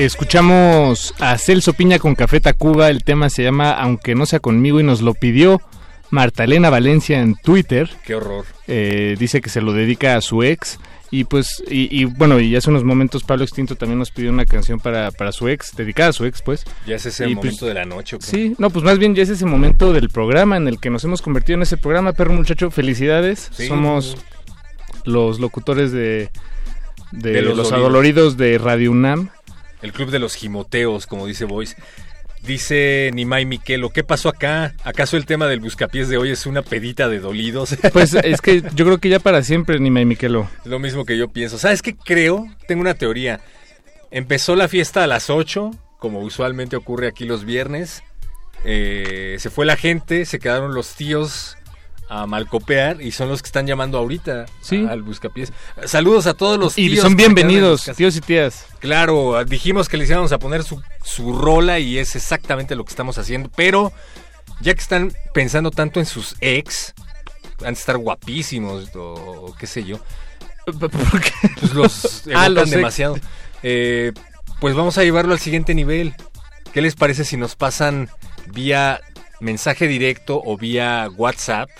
[0.00, 4.80] Escuchamos a Celso Piña con Café Tacuba, el tema se llama Aunque no sea conmigo
[4.80, 5.60] y nos lo pidió
[6.08, 7.90] Marta Elena Valencia en Twitter.
[8.06, 8.46] Qué horror.
[8.66, 10.78] Eh, dice que se lo dedica a su ex.
[11.10, 14.46] Y pues, y, y, bueno, y hace unos momentos Pablo Extinto también nos pidió una
[14.46, 16.64] canción para, para su ex, dedicada a su ex, pues.
[16.86, 18.16] Ya es ese Y, momento pues, de la noche.
[18.16, 18.20] ¿o?
[18.22, 21.04] Sí, no, pues más bien ya es ese momento del programa en el que nos
[21.04, 23.50] hemos convertido en ese programa, perro muchacho, felicidades.
[23.52, 23.66] Sí.
[23.66, 24.16] Somos
[25.04, 26.30] los locutores de,
[27.12, 29.28] de, De los los, adoloridos de Radio UNAM.
[29.82, 31.76] El club de los gimoteos, como dice Boyce.
[32.42, 34.74] Dice Nimai Miquelo, ¿qué pasó acá?
[34.82, 37.76] ¿Acaso el tema del buscapiés de hoy es una pedita de dolidos?
[37.92, 40.48] Pues es que yo creo que ya para siempre, ni me Miquelo.
[40.64, 41.58] Lo mismo que yo pienso.
[41.58, 42.46] ¿Sabes qué creo?
[42.66, 43.40] Tengo una teoría.
[44.10, 48.02] Empezó la fiesta a las 8, como usualmente ocurre aquí los viernes.
[48.64, 51.56] Eh, se fue la gente, se quedaron los tíos
[52.12, 54.84] a malcopear y son los que están llamando ahorita Sí.
[54.90, 55.52] al buscapiés.
[55.86, 56.92] Saludos a todos los tíos.
[56.92, 58.66] Y son bienvenidos, tíos y tías.
[58.80, 62.90] Claro, dijimos que les íbamos a poner su, su rola y es exactamente lo que
[62.90, 63.48] estamos haciendo.
[63.54, 63.92] Pero
[64.60, 66.94] ya que están pensando tanto en sus ex,
[67.64, 69.12] han de estar guapísimos o,
[69.50, 69.98] o qué sé yo.
[70.78, 73.16] Pues los Ah, los demasiado.
[73.62, 74.12] Eh,
[74.60, 76.14] pues vamos a llevarlo al siguiente nivel.
[76.72, 78.08] ¿Qué les parece si nos pasan
[78.52, 79.00] vía
[79.40, 81.70] mensaje directo o vía WhatsApp?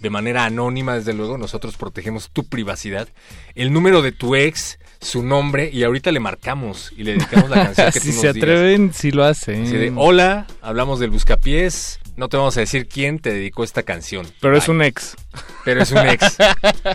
[0.00, 3.08] De manera anónima, desde luego, nosotros protegemos tu privacidad.
[3.54, 7.64] El número de tu ex, su nombre, y ahorita le marcamos y le dedicamos la
[7.74, 8.48] canción que si tú nos se digas.
[8.48, 9.62] atreven, si lo hacen.
[9.64, 11.98] Así de, hola, hablamos del buscapiés.
[12.18, 14.26] No te vamos a decir quién te dedicó esta canción.
[14.40, 15.16] Pero es un ex.
[15.64, 16.36] Pero es un ex.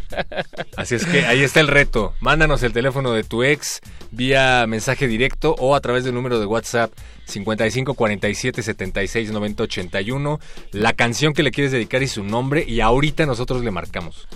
[0.76, 2.14] Así es que ahí está el reto.
[2.20, 3.80] Mándanos el teléfono de tu ex
[4.12, 6.92] vía mensaje directo o a través del número de WhatsApp
[7.24, 10.42] 55 47 76 90 81.
[10.74, 14.28] La canción que le quieres dedicar y su nombre y ahorita nosotros le marcamos.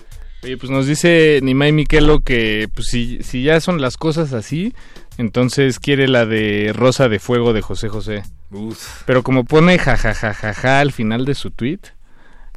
[0.42, 4.74] Oye, pues nos dice Nimai Miquelo que pues, si, si ya son las cosas así,
[5.18, 8.24] entonces quiere la de Rosa de Fuego de José José.
[8.52, 9.04] Uf.
[9.06, 11.80] Pero como pone jajajajaja al final de su tweet,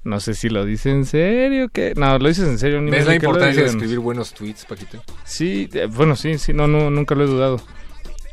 [0.03, 1.95] no sé si lo dice en serio que...
[1.97, 2.81] No, lo dices en serio.
[2.81, 5.03] Nimai ¿Ves la importancia de escribir buenos tweets, Paquito?
[5.25, 7.61] Sí, eh, bueno, sí, sí, no, no, nunca lo he dudado.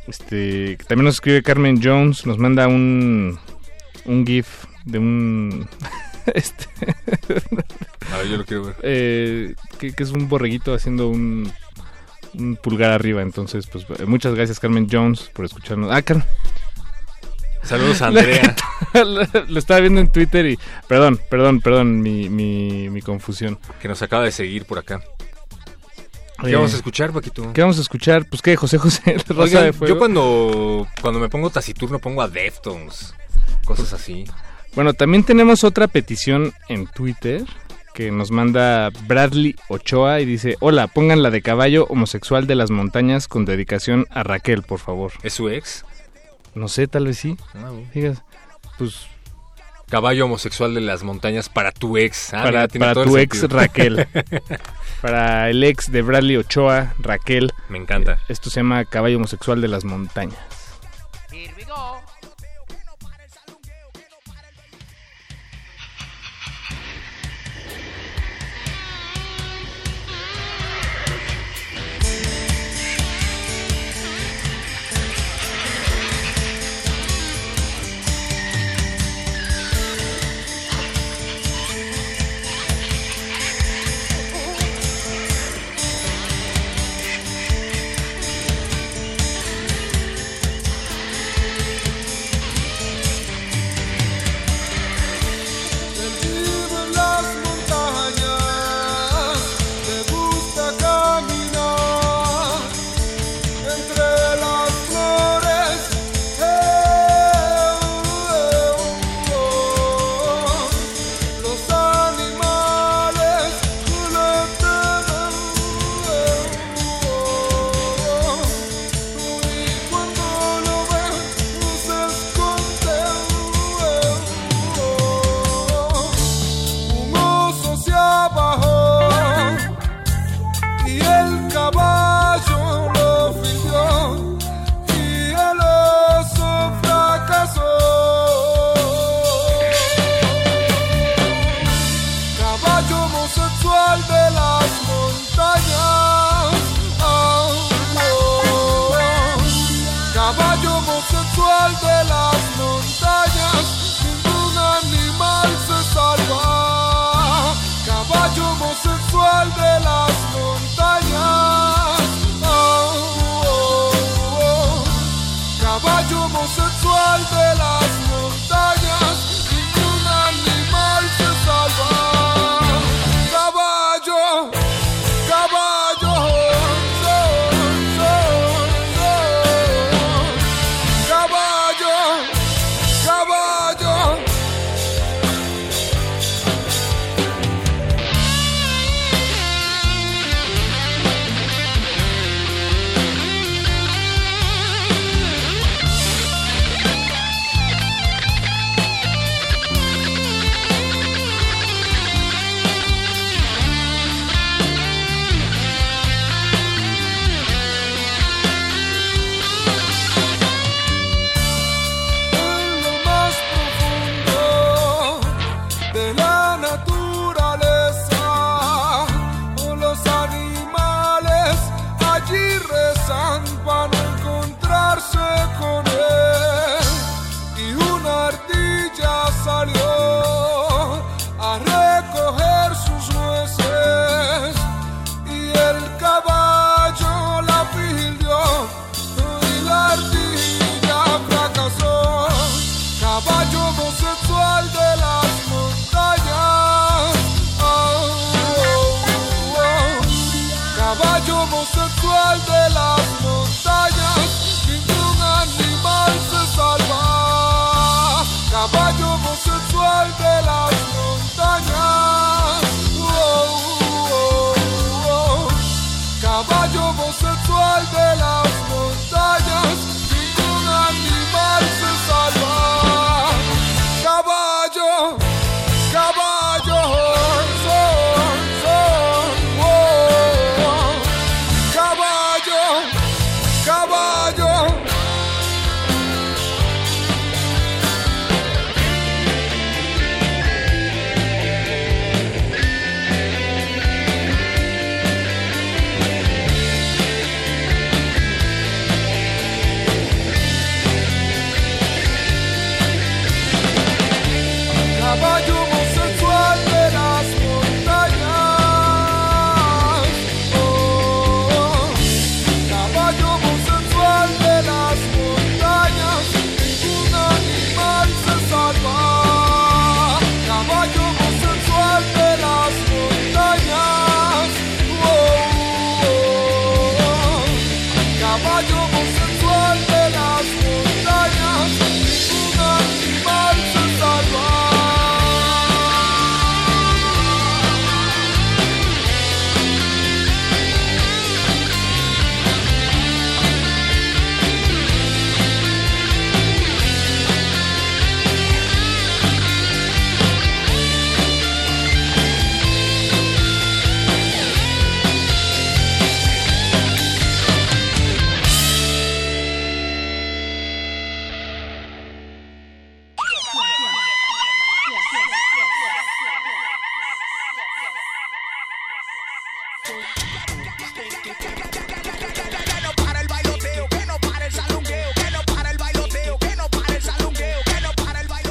[0.06, 3.38] Este, también nos escribe Carmen Jones, nos manda un,
[4.06, 5.68] un GIF de un...
[6.34, 6.64] este,
[8.12, 8.76] A ver, yo lo quiero ver.
[8.82, 11.52] eh, que, que es un borreguito haciendo un,
[12.34, 13.22] un pulgar arriba.
[13.22, 15.90] Entonces, pues muchas gracias Carmen Jones por escucharnos.
[15.92, 16.26] Ah, Carmen.
[17.62, 18.56] Saludos a Andrea.
[18.94, 20.58] lo, estaba viendo en Twitter y...
[20.86, 23.58] Perdón, perdón, perdón, mi, mi, mi confusión.
[23.80, 25.02] que nos acaba de seguir por acá.
[26.40, 27.52] ¿Qué Eh, vamos a escuchar, Paquito?
[27.52, 28.24] ¿Qué vamos a escuchar?
[28.26, 29.94] Pues que José José, Rosa Oigan, de Fuego.
[29.94, 33.12] yo cuando, cuando me pongo taciturno pongo a Deftones,
[33.64, 34.24] cosas así.
[34.74, 37.44] Bueno, también tenemos otra petición en Twitter
[37.98, 42.70] que nos manda Bradley Ochoa y dice, hola, pongan la de caballo homosexual de las
[42.70, 45.10] montañas con dedicación a Raquel, por favor.
[45.24, 45.84] ¿Es su ex?
[46.54, 47.36] No sé, tal vez sí.
[47.54, 47.88] Ah, bueno.
[47.92, 48.20] Fíjate,
[48.78, 49.08] pues
[49.90, 52.32] Caballo homosexual de las montañas para tu ex.
[52.34, 53.58] Ah, para, mira, tu ex sentido.
[53.58, 54.06] Raquel.
[55.02, 57.52] para el ex de Bradley Ochoa, Raquel.
[57.68, 58.20] Me encanta.
[58.28, 60.38] Esto se llama caballo homosexual de las montañas.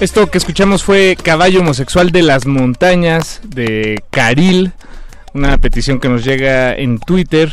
[0.08, 4.72] Esto que escuchamos fue Caballo Homosexual de las Montañas de Caril,
[5.34, 7.52] una petición que nos llega en Twitter.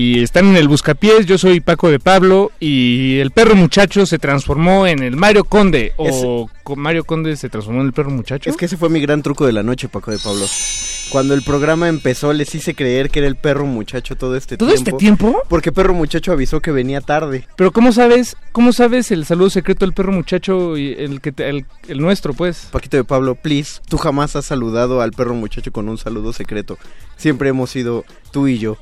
[0.00, 4.20] Y están en el Buscapiés, yo soy Paco de Pablo y el perro muchacho se
[4.20, 5.92] transformó en el Mario Conde.
[5.96, 8.48] O co- Mario Conde se transformó en el perro muchacho.
[8.48, 10.46] Es que ese fue mi gran truco de la noche, Paco de Pablo.
[11.10, 14.68] Cuando el programa empezó, les hice creer que era el perro muchacho todo este ¿Todo
[14.68, 14.88] tiempo.
[14.90, 15.42] este tiempo?
[15.48, 17.48] Porque perro muchacho avisó que venía tarde.
[17.56, 21.48] Pero ¿cómo sabes, cómo sabes el saludo secreto del perro muchacho y el que te-
[21.48, 22.68] el, el nuestro, pues?
[22.70, 26.78] Paquito de Pablo, please, tú jamás has saludado al perro muchacho con un saludo secreto.
[27.16, 28.76] Siempre hemos sido tú y yo.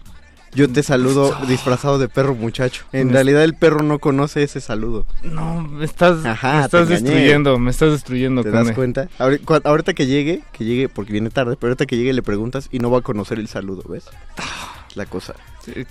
[0.57, 2.87] Yo te saludo disfrazado de perro muchacho.
[2.91, 5.05] En realidad el perro no conoce ese saludo.
[5.23, 8.43] No, me estás, Ajá, me estás destruyendo, me estás destruyendo.
[8.43, 9.11] ¿Te das cuenta?
[9.19, 12.79] Ahorita que llegue, que llegue, porque viene tarde, pero ahorita que llegue le preguntas y
[12.79, 14.05] no va a conocer el saludo, ¿ves?
[14.95, 15.35] La cosa.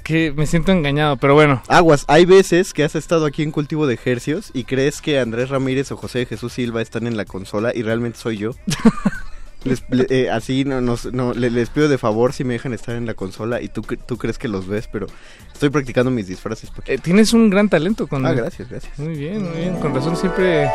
[0.04, 1.62] Que me siento engañado, pero bueno.
[1.68, 5.50] Aguas, hay veces que has estado aquí en Cultivo de Ejercios y crees que Andrés
[5.50, 8.56] Ramírez o José Jesús Silva están en la consola y realmente soy yo.
[9.66, 12.74] Les- le- eh, así no, nos- no, le- les pido de favor si me dejan
[12.74, 15.08] estar en la consola y tú, tú crees que los ves, pero
[15.54, 16.72] estoy practicando mis disfraces.
[16.86, 18.98] Eh, tienes un gran talento con Ah, gracias, gracias.
[19.00, 19.76] Muy bien, muy bien.
[19.80, 20.66] Con razón siempre.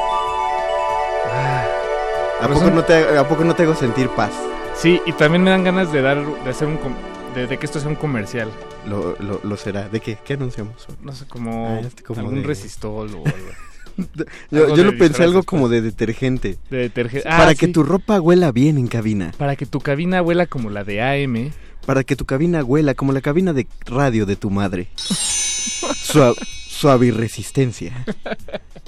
[2.43, 4.32] ¿A poco, no te, ¿A poco no te hago sentir paz?
[4.74, 6.95] Sí, y también me dan ganas de dar, de hacer un, com-
[7.34, 8.49] de, de que esto sea un comercial.
[8.88, 9.88] Lo, lo, lo será.
[9.88, 10.16] ¿De qué?
[10.24, 10.86] ¿Qué anunciamos?
[11.03, 13.51] No sé, como, Ah, como algún de- resistol o algo.
[14.51, 15.47] Yo, yo lo pensé algo pues.
[15.47, 16.59] como de detergente.
[16.70, 17.28] De detergente.
[17.28, 19.32] Ah, Para que tu ropa huela bien en cabina.
[19.38, 21.51] Para que tu cabina huela como la de AM.
[21.86, 24.88] Para que tu cabina huela como la cabina de radio de tu madre.
[24.97, 26.34] Sua-
[26.68, 28.05] suave y resistencia.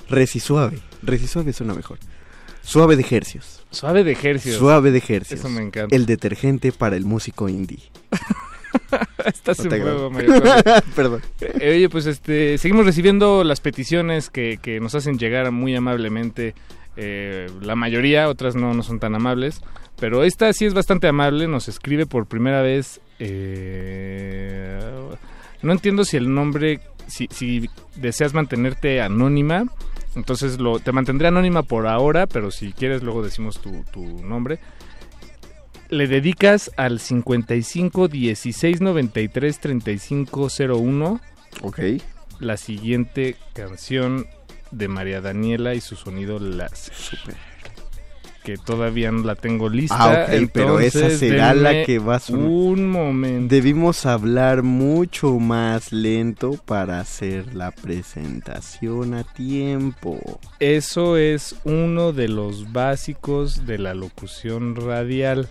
[0.08, 0.78] Resi suave.
[1.02, 1.98] Resi suave suena mejor.
[2.62, 3.60] Suave de ejercios.
[3.70, 4.56] Suave de ejercios.
[4.56, 5.40] Suave de ejercios.
[5.40, 5.94] Eso me encanta.
[5.94, 7.80] El detergente para el músico indie.
[9.26, 10.10] Estás No en juego.
[10.10, 10.34] Mario.
[10.96, 11.22] Perdón.
[11.40, 16.54] Eh, oye, pues este, seguimos recibiendo las peticiones que, que nos hacen llegar muy amablemente.
[16.96, 19.60] Eh, la mayoría, otras no, no son tan amables.
[19.98, 21.46] Pero esta sí es bastante amable.
[21.48, 23.00] Nos escribe por primera vez.
[23.18, 24.78] eh,
[25.62, 29.64] no entiendo si el nombre, si, si deseas mantenerte anónima.
[30.16, 34.58] Entonces lo, te mantendré anónima por ahora, pero si quieres luego decimos tu, tu nombre.
[35.92, 41.20] Le dedicas al 55 16 93 35 01.
[41.60, 41.80] Ok.
[42.40, 44.26] La siguiente canción
[44.70, 46.94] de María Daniela y su sonido láser.
[48.42, 49.96] Que todavía no la tengo lista.
[49.98, 52.48] Ah, ok, pero esa será la que va a sonar.
[52.48, 53.54] Un momento.
[53.54, 60.40] Debimos hablar mucho más lento para hacer la presentación a tiempo.
[60.58, 65.50] Eso es uno de los básicos de la locución radial.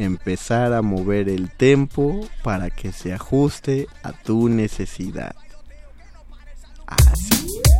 [0.00, 5.34] Empezar a mover el tempo para que se ajuste a tu necesidad.
[6.86, 7.79] Así.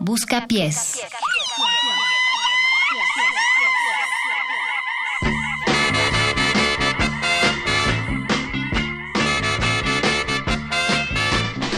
[0.00, 0.98] Busca pies.
[0.98, 1.10] 2019.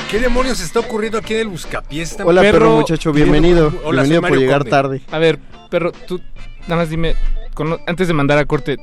[0.09, 2.17] ¿Qué demonios está ocurriendo aquí en el Buscapiés?
[2.23, 3.73] Hola, perro, muchacho, bienvenido.
[3.83, 4.71] Hola, bienvenido por llegar Conde.
[4.71, 5.03] tarde.
[5.11, 6.21] A ver, perro, tú
[6.69, 7.17] nada más dime,
[7.87, 8.77] antes de mandar a corte,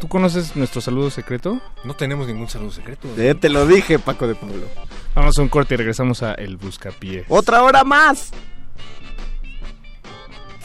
[0.00, 1.60] ¿tú conoces nuestro saludo secreto?
[1.84, 3.08] No tenemos ningún saludo secreto.
[3.16, 4.66] Eh, te lo dije, Paco de Pablo.
[5.14, 7.24] Vamos a un corte y regresamos a El Buscapié.
[7.28, 8.30] ¡Otra hora más!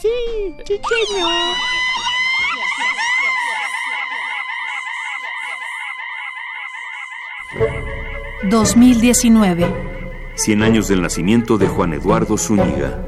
[0.08, 1.26] Sí, chiqueño.
[8.48, 9.66] 2019.
[10.34, 13.04] 100 años del nacimiento de Juan Eduardo Zúñiga.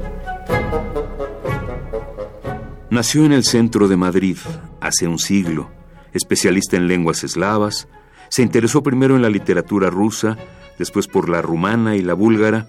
[2.91, 4.37] Nació en el centro de Madrid
[4.79, 5.71] hace un siglo,
[6.13, 7.87] especialista en lenguas eslavas,
[8.29, 10.37] se interesó primero en la literatura rusa,
[10.77, 12.67] después por la rumana y la búlgara,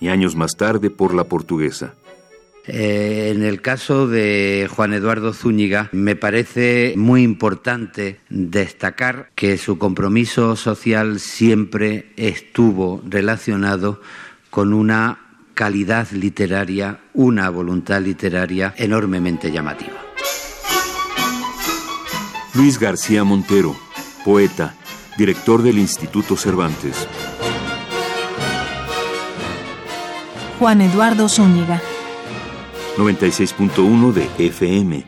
[0.00, 1.94] y años más tarde por la portuguesa.
[2.66, 9.78] Eh, en el caso de Juan Eduardo Zúñiga, me parece muy importante destacar que su
[9.78, 14.00] compromiso social siempre estuvo relacionado
[14.50, 15.18] con una
[15.54, 20.00] calidad literaria, una voluntad literaria enormemente llamativa.
[22.54, 23.76] Luis García Montero,
[24.24, 24.74] poeta,
[25.16, 27.06] director del Instituto Cervantes.
[30.58, 31.80] Juan Eduardo Zúñiga.
[32.96, 35.04] 96.1 de FM.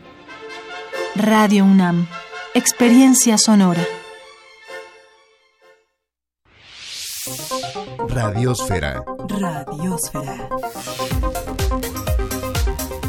[1.17, 2.07] Radio UNAM.
[2.55, 3.85] Experiencia sonora.
[8.09, 9.05] Radiosfera.
[9.29, 10.49] Radiosfera.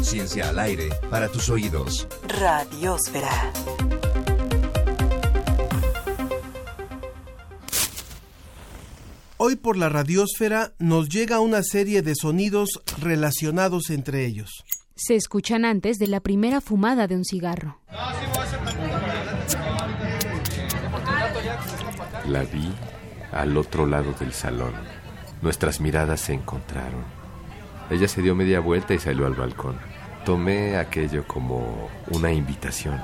[0.02, 2.06] Ciencia al aire para tus oídos.
[2.28, 3.52] Radiosfera.
[9.46, 14.64] Hoy por la radiosfera nos llega una serie de sonidos relacionados entre ellos.
[14.96, 17.78] Se escuchan antes de la primera fumada de un cigarro.
[22.26, 22.72] La vi
[23.32, 24.72] al otro lado del salón.
[25.42, 27.04] Nuestras miradas se encontraron.
[27.90, 29.76] Ella se dio media vuelta y salió al balcón.
[30.24, 32.98] Tomé aquello como una invitación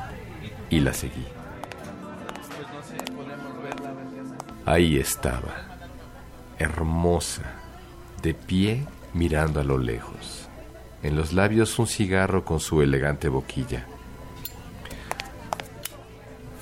[0.70, 1.26] y la seguí.
[4.64, 5.69] Ahí estaba,
[6.60, 7.42] hermosa,
[8.22, 8.84] de pie
[9.14, 10.48] mirando a lo lejos.
[11.02, 13.86] En los labios un cigarro con su elegante boquilla.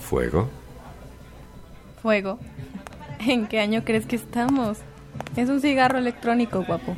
[0.01, 0.49] ¿Fuego?
[2.01, 2.39] Fuego.
[3.19, 4.79] ¿En qué año crees que estamos?
[5.37, 6.97] Es un cigarro electrónico, guapo.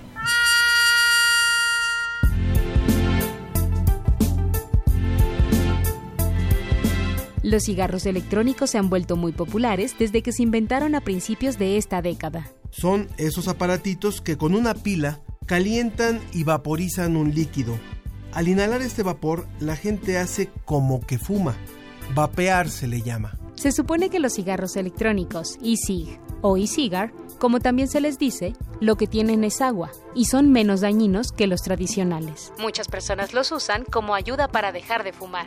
[7.42, 11.78] Los cigarros electrónicos se han vuelto muy populares desde que se inventaron a principios de
[11.78, 12.46] esta década.
[12.70, 17.78] Son esos aparatitos que con una pila calientan y vaporizan un líquido.
[18.32, 21.56] Al inhalar este vapor, la gente hace como que fuma.
[22.14, 23.36] Vapear se le llama.
[23.54, 28.96] Se supone que los cigarros electrónicos, e-cig o e-cigar, como también se les dice, lo
[28.96, 32.52] que tienen es agua y son menos dañinos que los tradicionales.
[32.58, 35.46] Muchas personas los usan como ayuda para dejar de fumar.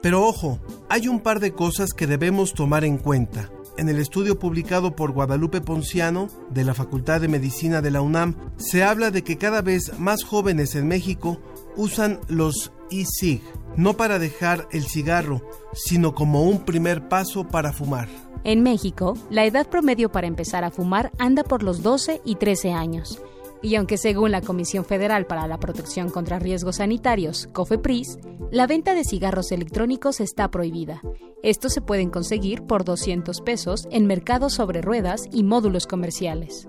[0.00, 3.50] Pero ojo, hay un par de cosas que debemos tomar en cuenta.
[3.76, 8.34] En el estudio publicado por Guadalupe Ponciano de la Facultad de Medicina de la UNAM,
[8.56, 11.40] se habla de que cada vez más jóvenes en México
[11.76, 13.42] usan los e-cig,
[13.76, 15.42] no para dejar el cigarro,
[15.74, 18.08] sino como un primer paso para fumar.
[18.44, 22.72] En México, la edad promedio para empezar a fumar anda por los 12 y 13
[22.72, 23.20] años.
[23.62, 28.18] Y aunque según la Comisión Federal para la Protección contra Riesgos Sanitarios, COFEPRIS,
[28.50, 31.02] la venta de cigarros electrónicos está prohibida.
[31.42, 36.68] Estos se pueden conseguir por 200 pesos en mercados sobre ruedas y módulos comerciales.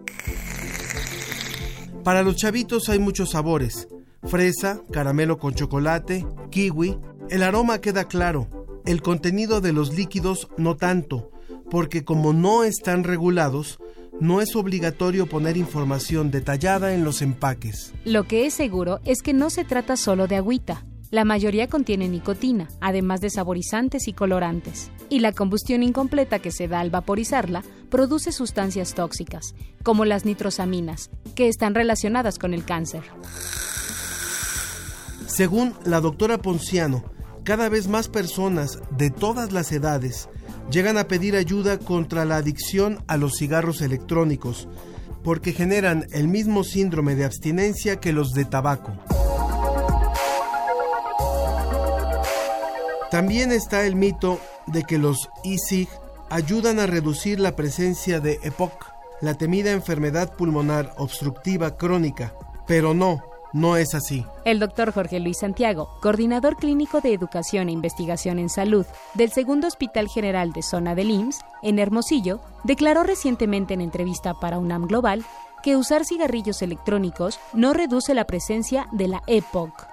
[2.04, 3.88] Para los chavitos hay muchos sabores.
[4.24, 6.98] Fresa, caramelo con chocolate, kiwi.
[7.30, 8.48] El aroma queda claro.
[8.86, 11.32] El contenido de los líquidos no tanto,
[11.70, 13.80] porque como no están regulados,
[14.20, 17.94] no es obligatorio poner información detallada en los empaques.
[18.06, 20.86] Lo que es seguro es que no se trata solo de agüita.
[21.12, 24.92] La mayoría contiene nicotina, además de saborizantes y colorantes.
[25.10, 31.10] Y la combustión incompleta que se da al vaporizarla produce sustancias tóxicas, como las nitrosaminas,
[31.34, 33.02] que están relacionadas con el cáncer.
[35.26, 37.04] Según la doctora Ponciano,
[37.44, 40.30] cada vez más personas de todas las edades
[40.72, 44.68] llegan a pedir ayuda contra la adicción a los cigarros electrónicos,
[45.24, 48.94] porque generan el mismo síndrome de abstinencia que los de tabaco.
[53.12, 55.90] También está el mito de que los e-cig
[56.30, 58.86] ayudan a reducir la presencia de EPOC,
[59.22, 62.36] la temida enfermedad pulmonar obstructiva crónica,
[62.68, 64.26] pero no, no es así.
[64.46, 69.68] El doctor Jorge Luis Santiago, coordinador clínico de educación e investigación en salud del Segundo
[69.68, 75.26] Hospital General de Zona del IMSS, en Hermosillo, declaró recientemente en entrevista para UNAM Global
[75.64, 79.88] que usar cigarrillos electrónicos no reduce la presencia de la EPOC.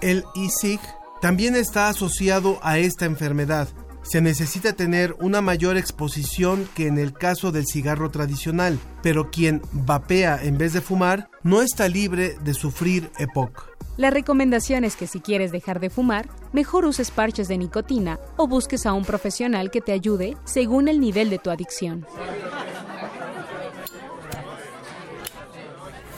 [0.00, 0.80] El e-cig
[1.20, 3.68] también está asociado a esta enfermedad.
[4.08, 9.60] Se necesita tener una mayor exposición que en el caso del cigarro tradicional, pero quien
[9.72, 13.68] vapea en vez de fumar no está libre de sufrir EPOC.
[13.98, 18.48] La recomendación es que si quieres dejar de fumar, mejor uses parches de nicotina o
[18.48, 22.06] busques a un profesional que te ayude según el nivel de tu adicción.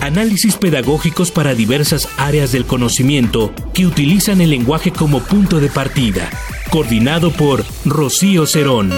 [0.00, 6.30] Análisis pedagógicos para diversas áreas del conocimiento que utilizan el lenguaje como punto de partida.
[6.70, 8.92] Coordinado por Rocío Cerón.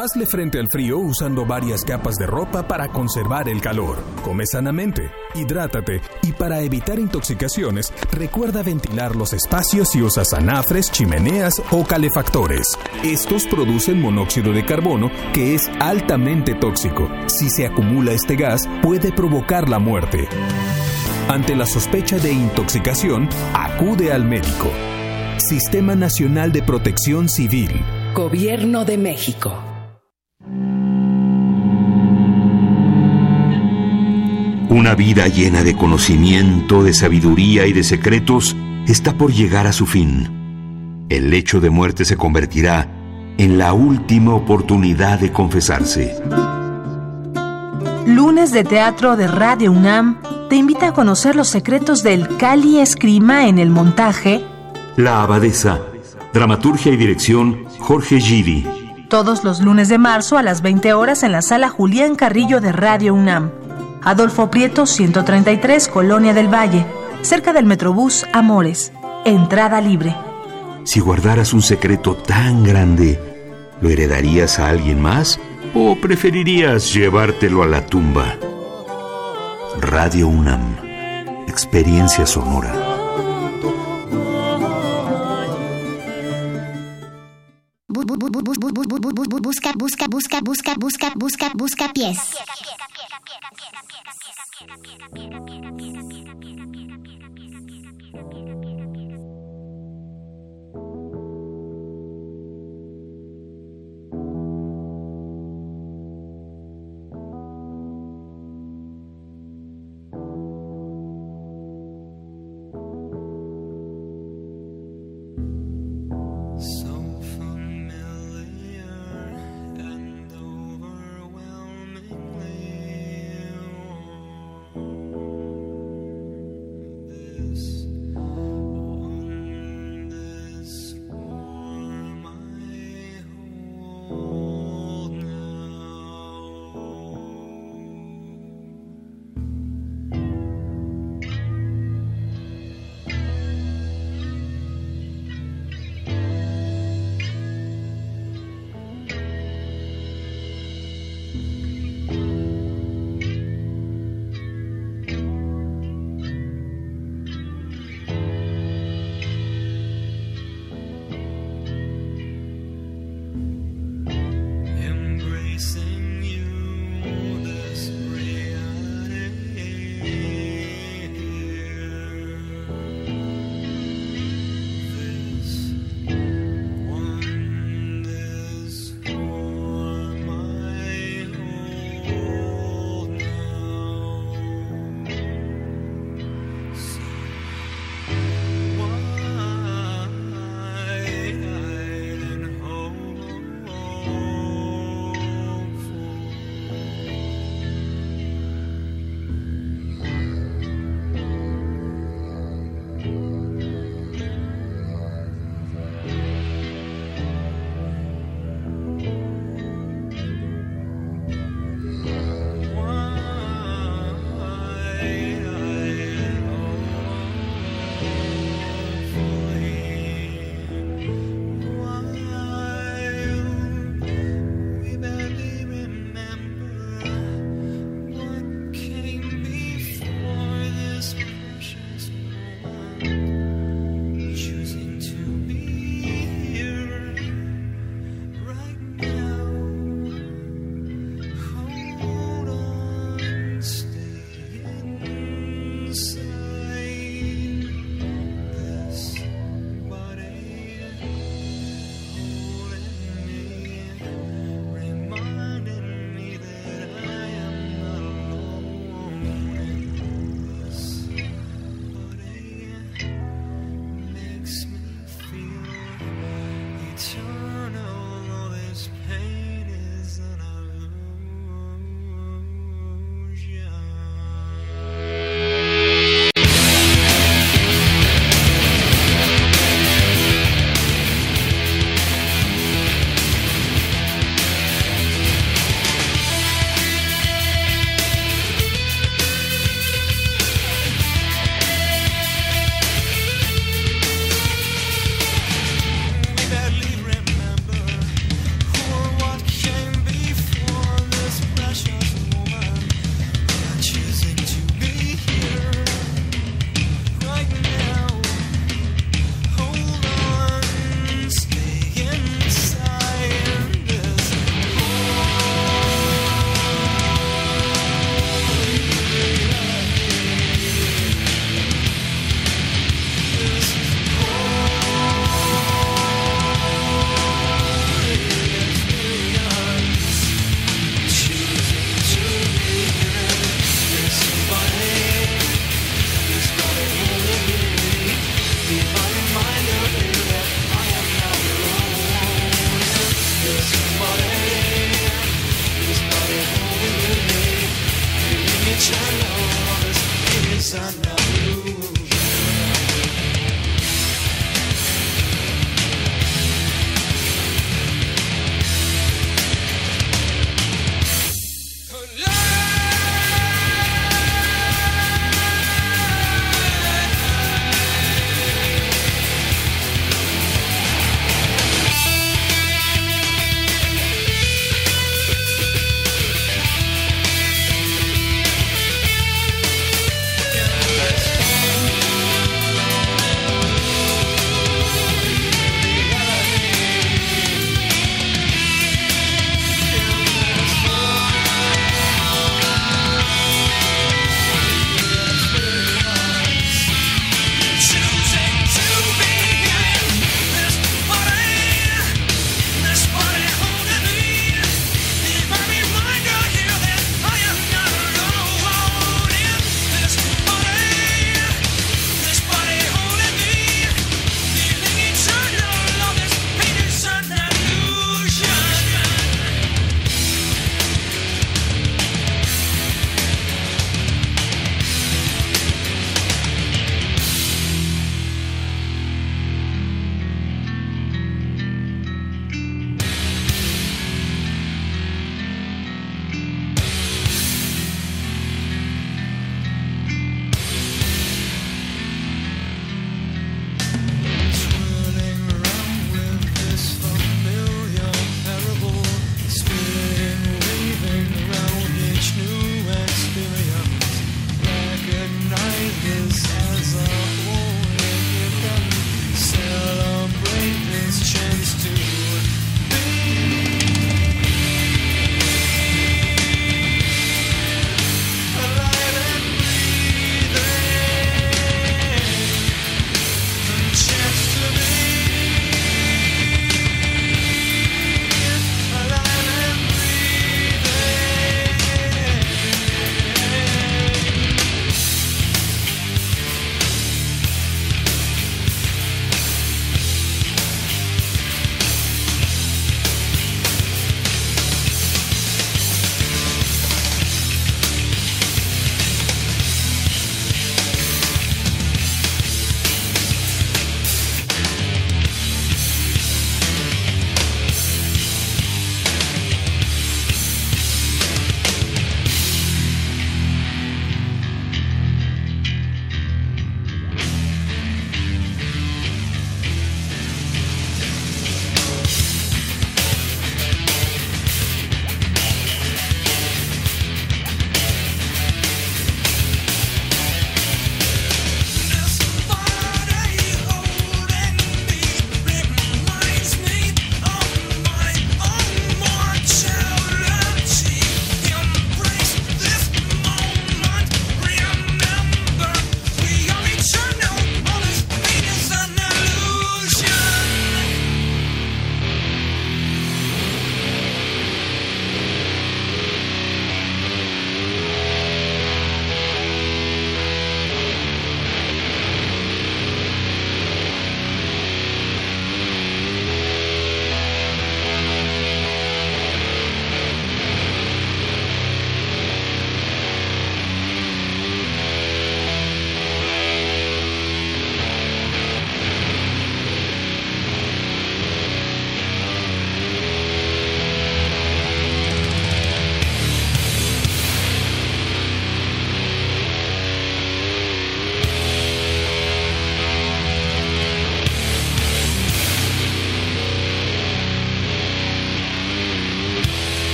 [0.00, 3.98] Hazle frente al frío usando varias capas de ropa para conservar el calor.
[4.22, 11.60] Come sanamente, hidrátate y para evitar intoxicaciones, recuerda ventilar los espacios si usas anafres, chimeneas
[11.70, 12.78] o calefactores.
[13.04, 17.06] Estos producen monóxido de carbono que es altamente tóxico.
[17.26, 20.28] Si se acumula este gas, puede provocar la muerte.
[21.28, 24.70] Ante la sospecha de intoxicación, acude al médico.
[25.36, 27.84] Sistema Nacional de Protección Civil.
[28.14, 29.69] Gobierno de México.
[34.70, 38.56] Una vida llena de conocimiento, de sabiduría y de secretos
[38.86, 41.06] está por llegar a su fin.
[41.08, 42.86] El lecho de muerte se convertirá
[43.36, 46.14] en la última oportunidad de confesarse.
[48.06, 50.18] Lunes de Teatro de Radio UNAM
[50.48, 54.44] te invita a conocer los secretos del Cali Escrima en el montaje
[54.96, 55.80] La Abadesa,
[56.32, 58.64] dramaturgia y dirección Jorge Gidi.
[59.08, 62.70] todos los lunes de marzo a las 20 horas en la sala Julián Carrillo de
[62.70, 63.50] Radio UNAM.
[64.02, 66.86] Adolfo Prieto, 133, Colonia del Valle,
[67.20, 68.92] cerca del Metrobús Amores.
[69.26, 70.16] Entrada libre.
[70.84, 73.20] Si guardaras un secreto tan grande,
[73.82, 75.38] ¿lo heredarías a alguien más
[75.74, 78.36] o preferirías llevártelo a la tumba?
[79.78, 80.76] Radio UNAM,
[81.46, 82.72] experiencia sonora.
[87.88, 88.14] Busca,
[89.76, 92.18] busca, busca, busca, busca, busca, busca pies.
[94.60, 95.69] 变个变个变个变个。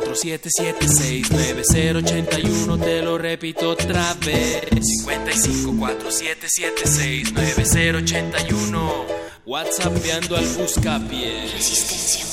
[0.00, 4.64] 55 4776 9081 te lo repito otra vez.
[4.80, 9.06] 55 4776 9081
[9.44, 12.31] WhatsAppeando al buscapié Resistencia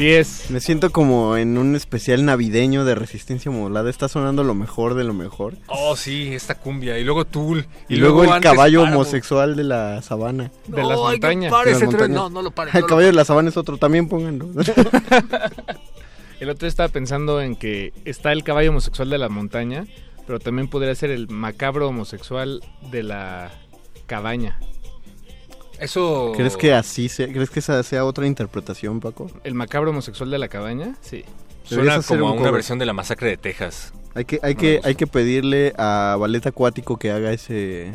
[0.00, 0.50] Así es.
[0.50, 3.90] Me siento como en un especial navideño de resistencia modulada.
[3.90, 5.58] Está sonando lo mejor de lo mejor.
[5.66, 6.98] Oh, sí, esta cumbia.
[6.98, 7.66] Y luego Tool.
[7.86, 9.00] Y, luego, el caballo Páramo.
[9.00, 10.50] homosexual de la sabana.
[10.68, 11.50] De las montañas.
[11.50, 12.12] pare De las ese tren.
[12.12, 12.16] montañas.
[12.16, 14.48] No, no lo pare, El no lo caballo de la sabana es otro, también pónganlo.
[16.40, 19.84] El otro día estaba pensando en que está el caballo homosexual de la montaña,
[20.26, 23.50] pero también podría ser el macabro homosexual de la
[24.06, 24.58] cabaña.
[25.80, 26.32] Eso.
[26.36, 27.26] ¿Crees que así sea?
[27.28, 29.30] ¿Crees que esa sea otra interpretación, Paco?
[29.44, 30.96] ¿El macabro homosexual de la cabaña?
[31.00, 31.24] Sí.
[31.64, 32.52] Suena como a un una cover.
[32.54, 33.92] versión de la masacre de Texas.
[34.14, 37.94] Hay que, hay No que, hay que pedirle a Ballet Acuático que haga ese,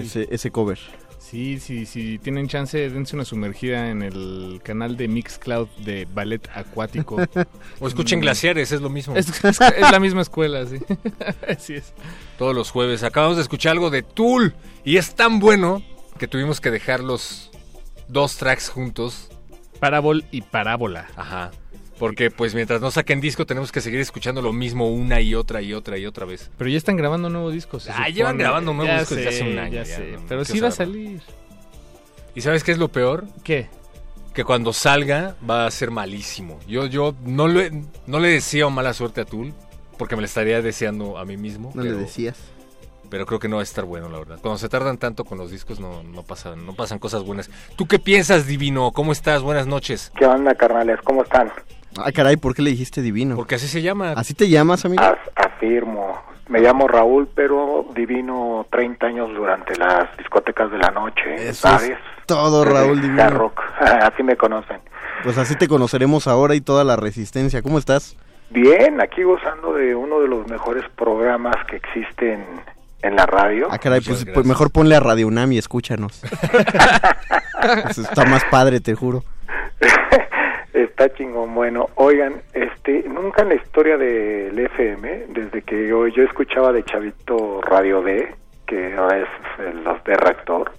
[0.00, 0.78] ese, ese cover.
[1.18, 6.40] Sí, sí, si tienen chance, dense una sumergida en el canal de Mixcloud de ballet
[6.54, 7.16] acuático.
[7.80, 8.22] O escuchen Mm.
[8.22, 9.14] Glaciares, es lo mismo.
[9.14, 10.78] Es, es- es la misma escuela, sí.
[11.48, 11.92] Así es.
[12.38, 13.02] Todos los jueves.
[13.02, 14.54] Acabamos de escuchar algo de Tool.
[14.84, 15.82] Y es tan bueno
[16.18, 17.50] que tuvimos que dejar los
[18.08, 19.28] dos tracks juntos.
[19.80, 21.08] Parábol y parábola.
[21.16, 21.50] Ajá.
[21.98, 25.62] Porque pues mientras no saquen disco tenemos que seguir escuchando lo mismo una y otra
[25.62, 26.50] y otra y otra vez.
[26.56, 27.88] Pero ya están grabando nuevos discos.
[27.88, 28.12] Ah, supone.
[28.12, 29.74] llevan grabando nuevos Ya discos desde hace sé, un año.
[29.74, 30.12] Ya ya, sé.
[30.12, 31.20] no- Pero sí va a salir.
[32.34, 33.24] ¿Y sabes qué es lo peor?
[33.42, 33.66] ¿Qué?
[34.32, 36.60] Que cuando salga va a ser malísimo.
[36.68, 37.72] Yo, yo no, le,
[38.06, 39.52] no le deseo mala suerte a Tool,
[39.96, 41.72] porque me la estaría deseando a mí mismo.
[41.74, 42.36] No le decías.
[43.10, 44.38] Pero creo que no va a estar bueno, la verdad.
[44.42, 47.50] Cuando se tardan tanto con los discos no, no, pasan, no pasan cosas buenas.
[47.76, 48.90] ¿Tú qué piensas, Divino?
[48.92, 49.42] ¿Cómo estás?
[49.42, 50.12] Buenas noches.
[50.16, 51.00] ¿Qué onda, carnales?
[51.04, 51.50] ¿Cómo están?
[51.96, 53.34] Ah, caray, ¿por qué le dijiste divino?
[53.34, 54.12] Porque así se llama.
[54.12, 55.02] ¿Así te llamas, amigo?
[55.02, 56.20] As- afirmo.
[56.48, 61.90] Me llamo Raúl, pero divino 30 años durante las discotecas de la noche, Eso ¿sabes?
[61.90, 63.22] es todo, Raúl Divino.
[63.22, 63.60] Hard rock.
[63.80, 64.80] Así me conocen.
[65.24, 67.60] Pues así te conoceremos ahora y toda la resistencia.
[67.60, 68.16] ¿Cómo estás?
[68.50, 72.46] Bien, aquí gozando de uno de los mejores programas que existen
[73.02, 73.68] en la radio.
[73.70, 76.22] Ah, caray, pues, pues mejor ponle a Radio UNAM y escúchanos.
[77.90, 79.24] Eso está más padre, te juro.
[80.72, 81.54] Está chingón.
[81.54, 86.84] Bueno, oigan, este, nunca en la historia del FM, desde que yo, yo escuchaba de
[86.84, 88.34] Chavito Radio D,
[88.66, 90.72] que ahora es los de Reactor,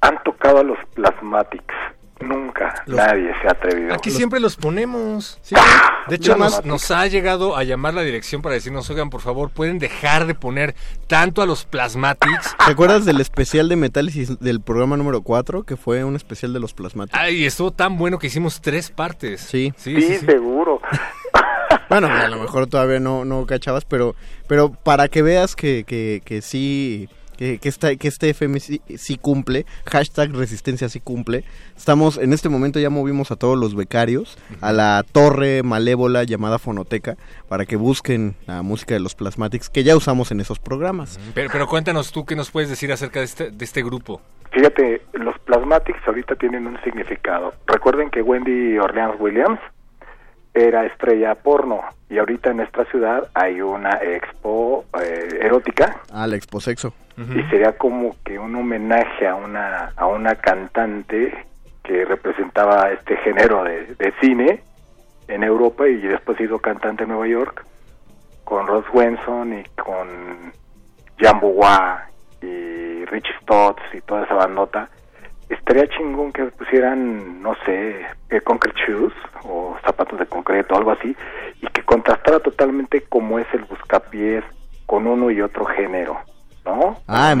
[0.00, 1.74] han tocado a los Plasmatics.
[2.20, 3.94] Nunca Los- nadie se ha atrevido.
[3.94, 5.40] Aquí siempre los ponemos.
[6.08, 9.50] De hecho, nos, nos ha llegado a llamar la dirección para decirnos, oigan, por favor,
[9.50, 10.74] pueden dejar de poner
[11.06, 12.56] tanto a los Plasmatics.
[12.64, 15.62] ¿Te acuerdas del especial de Metálisis del programa número 4?
[15.64, 17.20] Que fue un especial de los plasmáticos.
[17.20, 19.40] Ay, estuvo tan bueno que hicimos tres partes.
[19.40, 19.72] Sí.
[19.76, 20.26] Sí, sí, sí.
[20.26, 20.80] seguro.
[21.90, 24.14] Bueno, a lo mejor todavía no, no cachabas, pero,
[24.46, 27.08] pero para que veas que, que, que sí,
[27.38, 31.44] que, que, esta, que este FM sí, sí cumple, hashtag resistencia sí cumple,
[31.76, 36.58] estamos, en este momento ya movimos a todos los becarios a la torre malévola llamada
[36.58, 37.16] Fonoteca
[37.48, 41.20] para que busquen la música de los Plasmatics que ya usamos en esos programas.
[41.34, 44.20] Pero, pero cuéntanos tú qué nos puedes decir acerca de este, de este grupo.
[44.50, 47.54] Fíjate, los Plasmatics ahorita tienen un significado.
[47.66, 49.60] Recuerden que Wendy Orleans Williams
[50.54, 51.80] era estrella porno.
[52.10, 56.00] Y ahorita en nuestra ciudad hay una expo eh, erótica.
[56.12, 56.92] Ah, la Exposexo.
[57.18, 61.46] y sería como que un homenaje a una a una cantante
[61.82, 64.62] que representaba este género de, de cine
[65.26, 67.64] en Europa y después hizo cantante en Nueva York
[68.44, 70.52] con Ross Wenson y con
[71.18, 72.08] Jambo Wah
[72.40, 74.88] y Richie Stotts y toda esa bandota
[75.48, 79.12] estaría chingón que pusieran no sé eh, concrete shoes
[79.44, 81.16] o zapatos de concreto algo así
[81.60, 84.44] y que contrastara totalmente como es el buscapiés
[84.86, 86.18] con uno y otro género
[86.64, 86.98] ¿no?
[87.08, 87.34] Ah,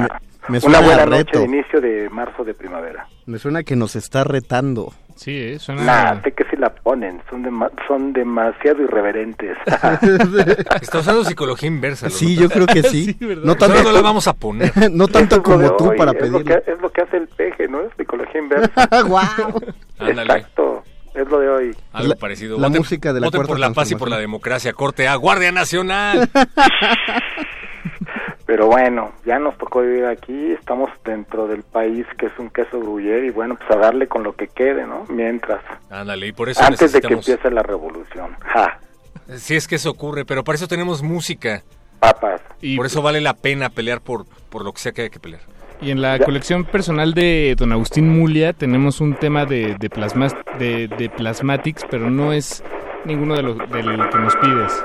[0.48, 1.38] me, me una suena buena noche reto.
[1.40, 3.06] de inicio de marzo de primavera.
[3.26, 4.92] Me suena que nos está retando.
[5.16, 5.82] Sí, eh, suena...
[5.82, 9.56] Nah, sé que si la ponen, son, dema- son demasiado irreverentes.
[10.80, 12.08] Está usando psicología inversa.
[12.08, 13.16] Sí, yo creo que sí.
[13.42, 14.72] no tanto no la vamos a poner.
[14.92, 17.26] no tanto de como tú hoy, para es lo, que, es lo que hace el
[17.28, 17.80] peje, ¿no?
[17.80, 18.88] Es psicología inversa.
[19.06, 19.60] Guau.
[20.00, 20.84] Exacto,
[21.14, 21.76] es lo de hoy.
[21.92, 22.56] Algo parecido.
[22.58, 24.72] la Voten- música de la voten Cuarta por la paz y por la democracia.
[24.72, 26.30] Corte A, Guardia Nacional.
[28.48, 32.80] Pero bueno, ya nos tocó vivir aquí, estamos dentro del país que es un queso
[32.80, 35.04] gruyere y bueno, pues a darle con lo que quede, ¿no?
[35.10, 35.60] Mientras,
[35.90, 38.34] Ándale, y por eso antes de que empiece la revolución.
[38.46, 38.80] Ja,
[39.36, 41.62] Si es que eso ocurre, pero para eso tenemos música.
[42.00, 42.40] papas.
[42.62, 45.20] Y por eso vale la pena pelear por, por lo que sea que haya que
[45.20, 45.42] pelear.
[45.82, 50.34] Y en la colección personal de don Agustín Mulia tenemos un tema de, de, plasmas,
[50.58, 52.64] de, de Plasmatics, pero no es
[53.04, 54.82] ninguno de los del que nos pides.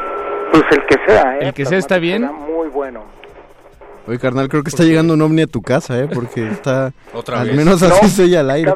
[0.52, 1.48] Pues el que sea, ¿eh?
[1.48, 2.24] El que sea está bien.
[2.24, 3.06] Será muy bueno.
[4.08, 6.08] Oye, carnal, creo que está llegando un ovni a tu casa, ¿eh?
[6.14, 6.92] Porque está...
[7.14, 7.56] Otra al vez.
[7.56, 8.74] menos así No, se oye al aire.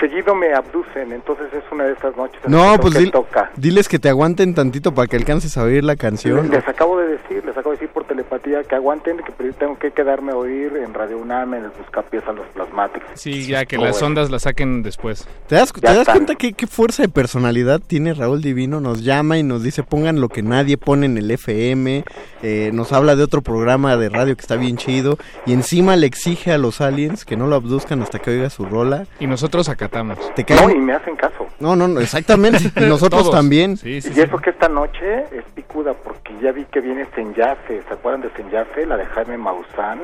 [0.00, 2.40] seguido me abducen, entonces es una de estas noches.
[2.46, 3.50] No, que pues dil- que toca.
[3.56, 6.50] diles que te aguanten tantito para que alcances a oír la canción.
[6.50, 9.92] Les acabo de decir, les acabo de decir por telepatía que aguanten, que tengo que
[9.92, 13.04] quedarme a oír en Radio UNAM, en el Buscapiés a los Plasmatics.
[13.14, 14.06] Sí, ya que Oh, las bueno.
[14.08, 15.28] ondas las saquen después.
[15.46, 18.80] ¿Te das, Ya te das cuenta qué, qué fuerza de personalidad tiene Raúl Divino?
[18.80, 22.04] Nos llama y nos dice pongan lo que nadie pone en el FM,
[22.42, 25.16] eh, nos habla de otro programa de radio que está bien chido
[25.46, 28.64] y encima le exige a los aliens que no lo abduzcan hasta que oiga su
[28.64, 29.06] rola.
[29.20, 30.18] Y nosotros acatamos.
[30.34, 30.60] ¿Te cae?
[30.60, 31.46] No, y me hacen caso.
[31.60, 32.58] No, no, no, exactamente.
[32.76, 33.34] Y nosotros Todos.
[33.34, 33.76] también.
[33.76, 34.20] Sí, sí, y sí.
[34.20, 37.06] eso que esta noche es picuda, porque ya vi que viene
[37.44, 38.86] Senyafe, ¿se acuerdan de Senyafe?
[38.86, 40.00] La de Jaime Maussan,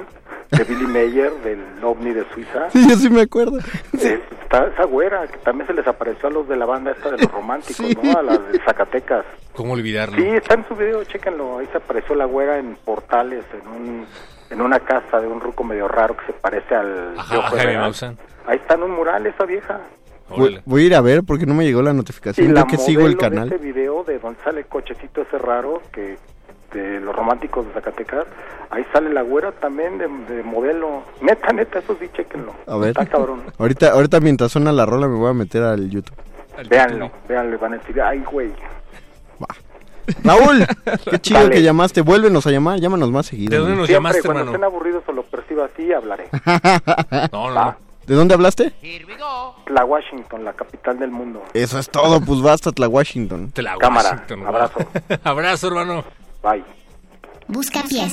[0.50, 2.70] de Billy Mayer, del OVNI de Suiza.
[2.70, 3.58] Sí, yo sí me acuerdo.
[3.92, 7.10] Es- está esa güera, que también se les apareció a los de la banda esta
[7.10, 8.18] de los románticos, ¿no?
[8.18, 9.24] A las de Zacatecas.
[9.54, 10.16] ¿Cómo olvidarlo?
[10.16, 11.58] Sí, está en su video, chéquenlo.
[11.58, 14.06] Ahí se apareció la güera en portales, en un
[14.50, 17.78] en una casa de un ruco medio raro que se parece al Ajá, Jaime.
[17.78, 18.18] Maussan.
[18.46, 19.80] Ahí está en un mural esa vieja.
[20.28, 22.66] Voy, voy a ir a ver porque no me llegó la Y notificación la de
[22.68, 23.48] que sigo el canal.
[23.48, 26.16] de ese video de donde sale el cochecito ese raro que
[26.72, 28.26] de los románticos de Zacatecas,
[28.70, 31.02] ahí sale la güera también de, de modelo.
[31.20, 32.52] Neta, neta, eso sí, chéquenlo.
[32.66, 32.90] A ver.
[32.90, 33.42] Está cabrón.
[33.59, 36.16] Ahorita, ahorita mientras suena la rola me voy a meter al YouTube.
[36.68, 38.52] Véanlo, véanlo, van a decir, ay, güey.
[40.24, 40.66] Raúl,
[41.10, 41.55] qué chido Dale.
[41.55, 42.01] que llamaste.
[42.01, 43.51] Vuélvenos a llamar, llámanos más seguido.
[43.52, 44.56] ¿De dónde nos Siempre, llamaste, cuando hermano?
[44.56, 46.28] estén aburridos o lo perciba así, hablaré.
[47.32, 47.64] No, no, Va.
[47.64, 47.76] no.
[48.06, 48.72] ¿De dónde hablaste?
[49.68, 51.42] La Washington, la capital del mundo.
[51.55, 53.52] Eso es todo, pues basta, la Washington.
[53.52, 54.80] Te la Cámara, Washington, abrazo.
[55.24, 56.05] abrazo, hermano.
[56.42, 56.64] Bye.
[57.48, 58.12] Busca pies.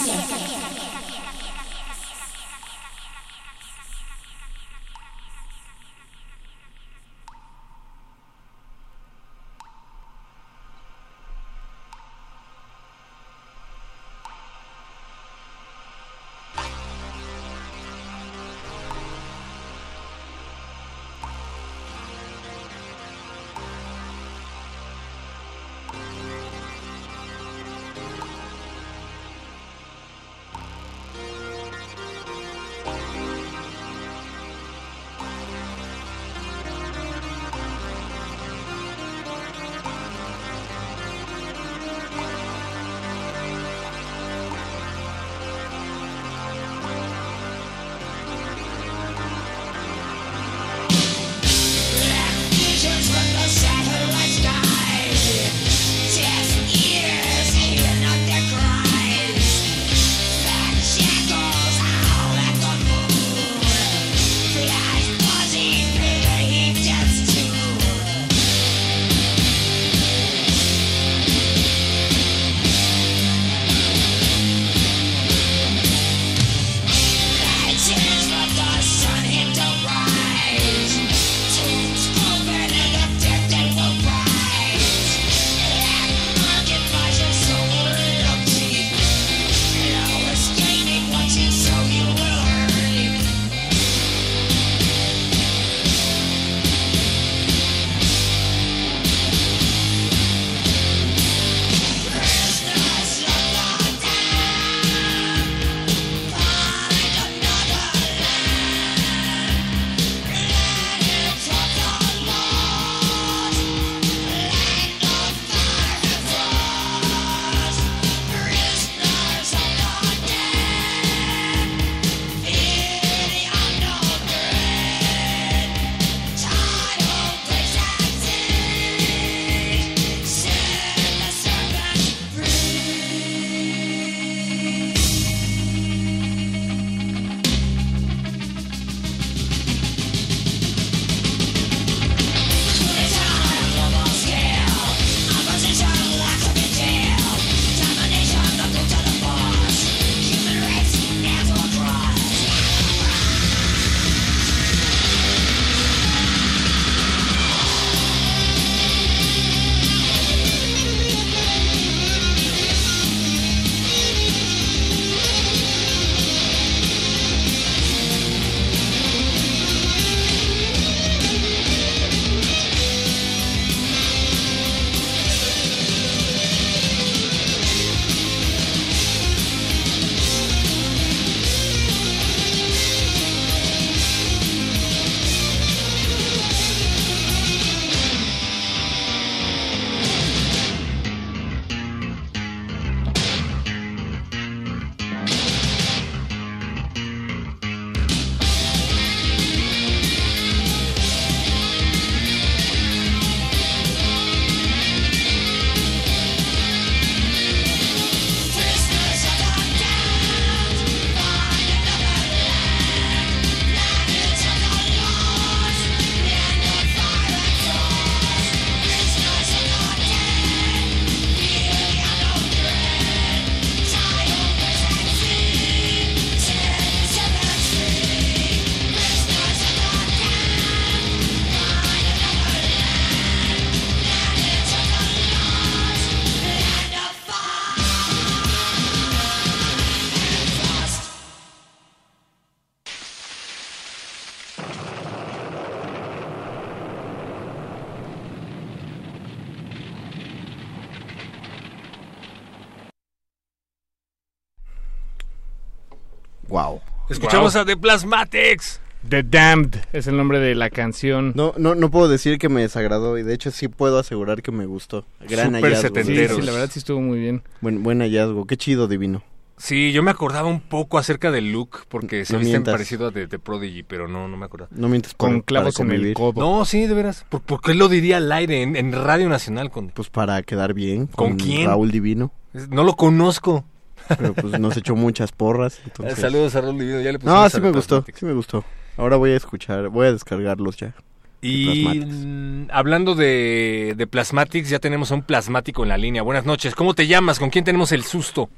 [256.58, 256.82] Wow.
[257.10, 258.82] Escuchamos a The Plasmatics.
[259.08, 261.32] The Damned es el nombre de la canción.
[261.36, 264.52] No, no, no puedo decir que me desagradó y de hecho sí puedo asegurar que
[264.52, 265.06] me gustó.
[265.30, 265.82] Gran hallazgo.
[265.84, 266.36] setenteros.
[266.38, 267.44] Sí, sí, la verdad sí estuvo muy bien.
[267.62, 269.22] Buen, buen hallazgo, qué chido, divino.
[269.58, 272.74] Sí, yo me acordaba un poco acerca del look porque se No visten mientas.
[272.74, 274.68] parecido a The, The Prodigy, pero no, no me acuerdo.
[274.72, 276.42] No mientes Con para- clavos para en el codo.
[276.42, 277.24] No, sí, de veras.
[277.30, 279.70] ¿Por, por qué lo diría al aire en, en Radio Nacional?
[279.70, 281.68] Con, Pues para quedar bien ¿Con con, quién?
[281.68, 282.32] Raúl Divino.
[282.70, 283.64] no lo conozco.
[284.08, 285.82] Pero pues nos echó muchas porras.
[285.86, 287.02] entonces- Saludos a Raúl Divino.
[287.02, 288.64] Ya le pusimos No, sí me gustó, sí me gustó.
[288.98, 290.94] Ahora voy a escuchar, voy a descargarlos ya.
[291.42, 296.24] Y mm, hablando de, de Plasmatics, ya tenemos a un plasmático en la línea.
[296.24, 296.74] Buenas noches.
[296.74, 297.38] ¿Cómo te llamas?
[297.38, 298.50] ¿Con quién tenemos el susto?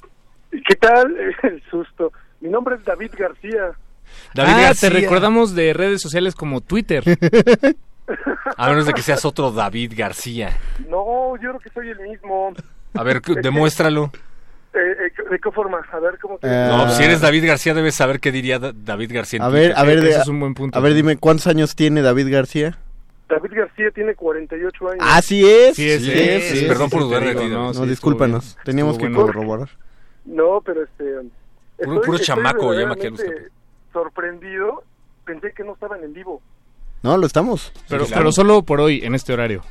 [0.51, 1.15] ¿Qué tal?
[1.43, 2.11] El susto.
[2.39, 3.71] Mi nombre es David García.
[4.33, 4.89] David ah, García.
[4.89, 7.03] te recordamos de redes sociales como Twitter.
[8.57, 10.57] A menos de que seas otro David García.
[10.87, 12.53] No, yo creo que soy el mismo.
[12.95, 14.11] A ver, demuéstralo.
[14.73, 15.79] Eh, eh, ¿De qué forma?
[15.91, 16.47] A ver, ¿cómo que?
[16.47, 19.37] No, pues, si eres David García, debes saber qué diría Da- David García.
[19.37, 20.77] en A ver, a ver, de- Ese es un buen punto.
[20.77, 22.77] a ver, dime, ¿cuántos años tiene David García?
[23.29, 25.05] David García tiene 48 años.
[25.07, 25.75] Así es.
[25.75, 27.67] Sí, es, Sí, es, sí, es, perdón sí, por te dudar de ti, no.
[27.67, 28.63] No, sí, discúlpanos, bien.
[28.65, 29.21] teníamos que bueno.
[29.21, 29.69] corroborar.
[30.25, 31.03] No, pero este...
[31.83, 33.51] Puro- puro chamaco, llama los verdaderamente
[33.93, 34.83] sorprendido.
[35.25, 36.41] Pensé que no estaban en vivo.
[37.03, 37.71] No, lo estamos.
[37.87, 38.19] Pero, claro.
[38.21, 39.63] pero solo por hoy, en este horario.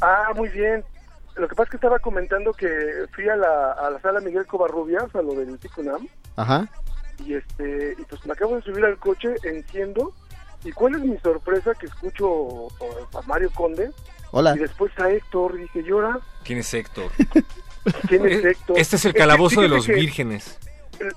[0.00, 0.82] Ah, muy bien.
[1.36, 2.68] Lo que pasa es que estaba comentando que
[3.14, 6.06] fui a la, a la sala Miguel Covarrubias, a lo del Ticunam,
[6.36, 6.68] Ajá.
[7.24, 10.12] y este y pues me acabo de subir al coche, enciendo,
[10.64, 12.68] y cuál es mi sorpresa que escucho
[13.14, 13.90] a Mario Conde,
[14.30, 14.54] Hola.
[14.54, 17.10] y después a Héctor, y dije, llora, ¿Quién es Héctor?
[18.08, 18.78] ¿quién es Eh, Héctor?
[18.78, 20.58] Este es el que calabozo de los vírgenes.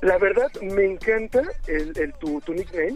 [0.01, 2.95] La verdad, me encanta el, el tu, tu nickname,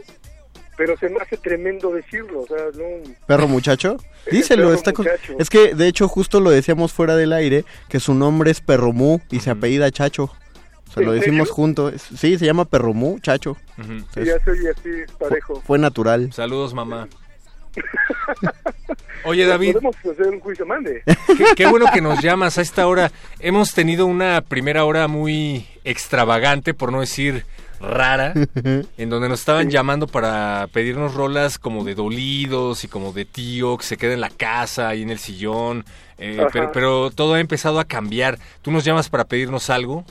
[0.79, 2.85] pero se me hace tremendo decirlo, o sea, no...
[3.27, 3.97] Perro muchacho.
[4.25, 5.33] Es Díselo, perro está con- muchacho.
[5.37, 9.19] Es que de hecho justo lo decíamos fuera del aire que su nombre es Perromú
[9.29, 10.31] y se apellida Chacho.
[10.93, 11.53] Se lo ¿En decimos serio?
[11.53, 12.01] juntos.
[12.17, 13.57] Sí, se llama Perromú, Chacho.
[14.15, 14.89] Ya soy así
[15.19, 15.61] parejo.
[15.67, 16.31] Fue natural.
[16.31, 17.09] Saludos, mamá.
[19.25, 21.03] Oye, David, Podemos hacer un juicio mande.
[21.37, 23.11] qué, qué bueno que nos llamas a esta hora.
[23.39, 27.45] Hemos tenido una primera hora muy extravagante, por no decir
[27.79, 28.33] rara,
[28.97, 33.77] en donde nos estaban llamando para pedirnos rolas como de dolidos y como de tío
[33.77, 35.85] que se queda en la casa y en el sillón.
[36.17, 38.37] eh, pero, pero todo ha empezado a cambiar.
[38.61, 40.03] ¿Tú nos llamas para pedirnos algo?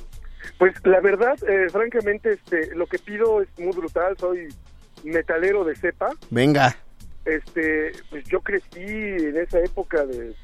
[0.58, 4.16] Pues la verdad, eh, francamente, este, lo que pido es muy brutal.
[4.18, 4.48] Soy
[5.04, 6.08] metalero de cepa.
[6.30, 6.76] Venga.
[7.24, 10.34] Este, pues yo crecí en esa época de,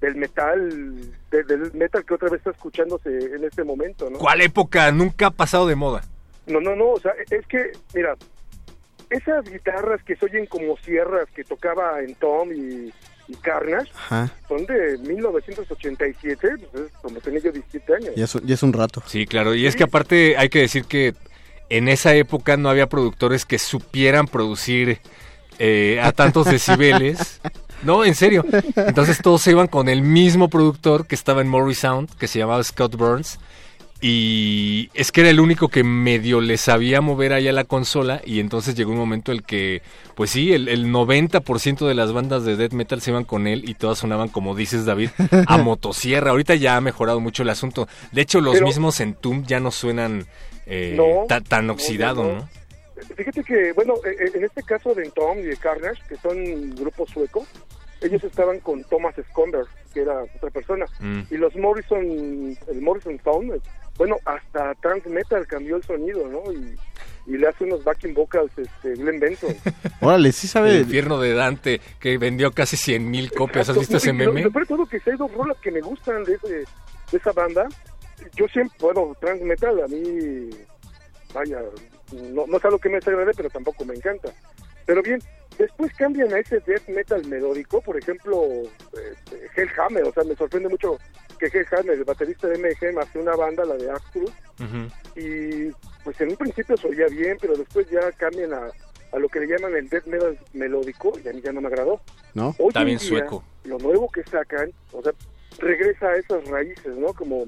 [0.00, 0.96] del metal,
[1.30, 4.18] de- del metal que otra vez está escuchándose en este momento, ¿no?
[4.18, 4.92] ¿Cuál época?
[4.92, 6.02] Nunca ha pasado de moda.
[6.46, 8.16] No, no, no, o sea, es que, mira,
[9.10, 12.92] esas guitarras que se oyen como sierras que tocaba en Tom y,
[13.28, 14.32] y Carnage Ajá.
[14.48, 18.14] son de 1987, pues es como tenía yo 17 años.
[18.16, 19.02] Ya es, ya es un rato.
[19.06, 19.54] Sí, claro.
[19.54, 21.14] Y es que aparte hay que decir que
[21.68, 25.00] en esa época no había productores que supieran producir
[25.58, 27.40] eh, a tantos decibeles.
[27.82, 28.44] No, en serio.
[28.76, 32.38] Entonces todos se iban con el mismo productor que estaba en Murray Sound, que se
[32.38, 33.38] llamaba Scott Burns.
[34.00, 38.22] Y es que era el único que medio le sabía mover ahí a la consola.
[38.24, 39.82] Y entonces llegó un momento en el que,
[40.14, 43.68] pues sí, el, el 90% de las bandas de death metal se iban con él
[43.68, 45.10] y todas sonaban, como dices David,
[45.46, 46.30] a motosierra.
[46.30, 47.88] Ahorita ya ha mejorado mucho el asunto.
[48.12, 50.26] De hecho, los Pero- mismos Entomb ya no suenan
[50.66, 52.38] eh, No, ta- tan oxidado, no, ¿no?
[52.38, 52.48] no.
[53.16, 56.74] Fíjate que, bueno, eh, eh, en este caso de Tom y de Carnage, que son
[56.74, 57.48] grupos suecos,
[58.02, 60.84] ellos estaban con Thomas Skomber, que era otra persona.
[61.00, 61.20] Mm.
[61.30, 63.60] Y los Morrison, el Morrison Sound, eh,
[64.00, 66.50] bueno, hasta Trans Metal cambió el sonido, ¿no?
[66.50, 66.74] Y,
[67.26, 69.54] y le hace unos backing vocals este, Glenn Benson.
[70.00, 70.70] Órale, sí sabe.
[70.76, 73.68] El infierno de Dante, que vendió casi 100 mil copias.
[73.68, 74.42] ¿Has visto ese meme?
[74.42, 76.48] De todo que si hay dos rolas que me gustan de, ese-
[77.12, 77.68] de esa banda.
[78.36, 80.48] Yo siempre, bueno, Trans Metal a mí,
[81.34, 81.58] vaya,
[82.32, 84.30] no, no es algo que me desagrade, pero tampoco me encanta.
[84.86, 85.20] Pero bien,
[85.58, 88.44] después cambian a ese death metal melódico, por ejemplo,
[88.94, 90.98] este, Hellhammer, o sea, me sorprende mucho
[91.40, 94.30] que Hellhammer, el baterista de MGM, hace una banda, la de Axtrus,
[95.16, 95.70] y
[96.04, 98.68] pues en un principio se oía bien, pero después ya cambian a,
[99.12, 101.68] a lo que le llaman el death metal melódico, y a mí ya no me
[101.68, 102.00] agradó.
[102.34, 102.54] ¿No?
[102.58, 103.44] Hoy Está en bien día, sueco.
[103.64, 105.12] Lo nuevo que sacan, o sea,
[105.58, 107.12] regresa a esas raíces, ¿no?
[107.12, 107.46] Como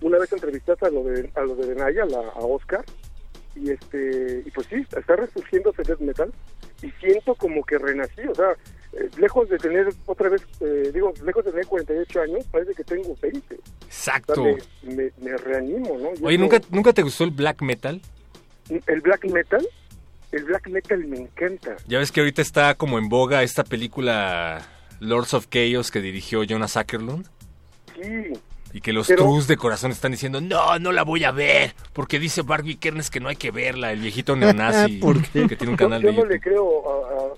[0.00, 2.84] una vez entrevistaste a lo de a lo de Denaya, a, la- a Oscar,
[3.56, 6.32] y este y pues sí, está resurgiendo ese death metal
[6.82, 8.54] y siento como que renací, o sea,
[8.92, 12.84] eh, lejos de tener otra vez, eh, digo, lejos de tener 48 años, parece que
[12.84, 13.54] tengo 20.
[13.86, 14.32] Exacto.
[14.42, 16.10] O sea, me, me- me reanimo, ¿no?
[16.20, 18.00] Y Oye, ¿nunca, ¿nunca te gustó el black metal?
[18.86, 19.66] El black metal,
[20.32, 21.76] el black metal me encanta.
[21.86, 24.66] Ya ves que ahorita está como en boga esta película
[25.00, 27.26] Lords of Chaos que dirigió Jonas Ackerlund.
[28.00, 28.32] Sí,
[28.72, 31.74] Y que los Pero- trus de corazón están diciendo, no, no la voy a ver,
[31.94, 35.46] porque dice Barbie Kernes que no hay que verla, el viejito neonazi ¿Por qué?
[35.48, 36.32] que tiene un Yo- canal yo, de no YouTube.
[36.32, 36.82] le creo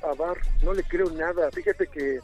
[0.03, 1.49] a, a, a Barr, no le creo nada.
[1.53, 2.21] Fíjate que eh,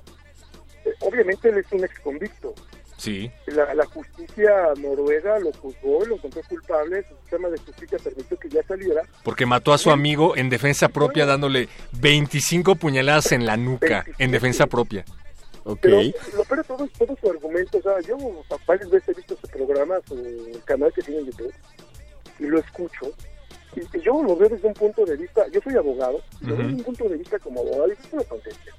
[1.01, 2.55] obviamente él es un ex convicto.
[2.99, 7.05] Sí, La, la justicia noruega lo juzgó lo encontró culpable.
[7.07, 9.03] Su sistema de justicia permitió que ya saliera.
[9.23, 11.69] porque mató a su amigo en defensa propia dándole
[12.01, 15.05] 25 puñaladas en la nuca, en defensa propia.
[15.81, 16.01] Pero
[16.37, 17.79] lo peor de todo es todo su argumento.
[17.79, 18.17] O sea, yo
[18.67, 21.55] varias veces he visto ese programa, su canal que tiene en YouTube,
[22.39, 23.13] y lo escucho.
[23.75, 26.67] Y, y yo lo veo desde un punto de vista, yo soy abogado, lo veo
[26.67, 28.73] desde un punto de vista como abogado, y es una tontería.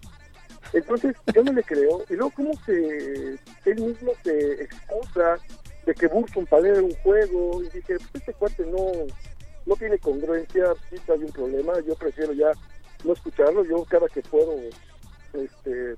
[0.74, 2.04] Entonces, yo no le creo.
[2.10, 5.38] Y luego, ¿cómo se, él mismo se excusa
[5.86, 7.64] de que Burson padea un juego?
[7.64, 8.92] Y dije, pues este cuate no,
[9.66, 12.52] no tiene congruencia, sí hay un problema, yo prefiero ya
[13.04, 13.64] no escucharlo.
[13.66, 14.54] Yo cada que puedo,
[15.34, 15.96] este,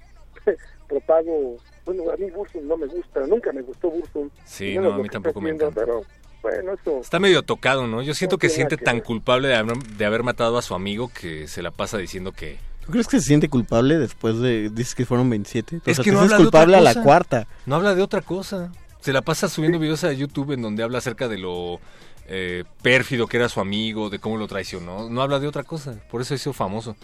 [0.87, 4.31] propago, bueno, a mí Burson no me gusta, nunca me gustó Burson.
[4.45, 5.75] Sí, no, lo a mí tampoco me encanta.
[5.81, 6.01] Pero,
[6.41, 6.99] bueno, eso...
[7.01, 8.01] Está medio tocado, ¿no?
[8.01, 9.03] Yo siento No que siente que tan ver.
[9.03, 12.57] culpable de haber, de haber matado a su amigo que se la pasa diciendo que...
[12.85, 14.69] ¿Tú crees que se siente culpable después de...
[14.69, 15.75] Dices que fueron 27?
[15.77, 17.03] O Es sea, que no habla de culpable otra a la cosa.
[17.03, 17.47] cuarta.
[17.65, 18.71] No habla de otra cosa.
[19.01, 21.79] Se la pasa subiendo videos a YouTube en donde habla acerca de lo
[22.27, 25.09] eh, pérfido que era su amigo, de cómo lo traicionó.
[25.09, 25.99] No habla de otra cosa.
[26.09, 26.95] Por eso hizo famoso.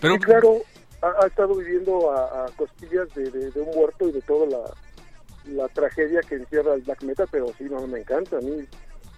[0.00, 0.56] Pero Sí, claro,
[1.02, 4.46] ha, ha estado viviendo a, a costillas de, de- de un muerto y de toda
[4.46, 8.36] la, la tragedia que encierra el black metal, pero sí, no, me encanta.
[8.38, 8.66] A mí,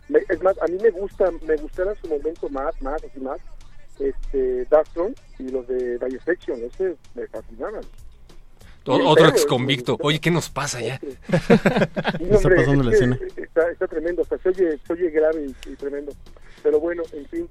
[0.09, 3.21] me- es más, a mí me gusta, me gustará en su momento más, más, así
[3.21, 3.39] más,
[3.99, 7.83] este, Darkthrone y los de Dissection, ese me fascinaban.
[8.87, 9.99] Y otro ex convicto.
[10.03, 10.99] Oye, ¿qué nos pasa ya?
[12.19, 13.19] Sí, hombre, pasando es la escena.
[13.37, 16.13] Está, está tremendo, o sea, se oye, se oye grave y, y tremendo.
[16.63, 17.49] Pero bueno, en fin.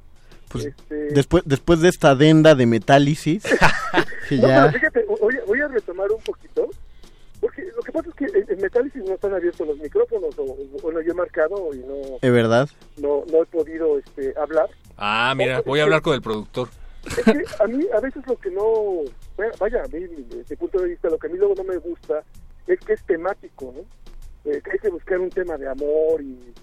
[0.50, 3.44] Pues, este, Después, después de esta adenda de metálisis,
[4.30, 4.62] que No, ya...
[4.66, 6.70] pero fíjate, voy a, voy a retomar un poquito,
[7.40, 10.92] porque lo que pasa es que en, Metálisis no están abiertos los micrófonos, o, o
[10.92, 12.70] no yo he marcado y no, ¿Es verdad?
[12.98, 14.70] no, no he podido este, hablar.
[14.98, 16.68] Ah, mira, voy a hablar con el productor.
[17.06, 19.04] Es que a mí a veces lo que no,
[19.38, 21.64] bueno, vaya, a mí, desde mi punto de vista, lo que a mí luego no
[21.64, 22.24] me gusta
[22.68, 23.82] es que es temático, ¿no?
[24.52, 26.54] Eh, que hay que buscar un tema de amor y,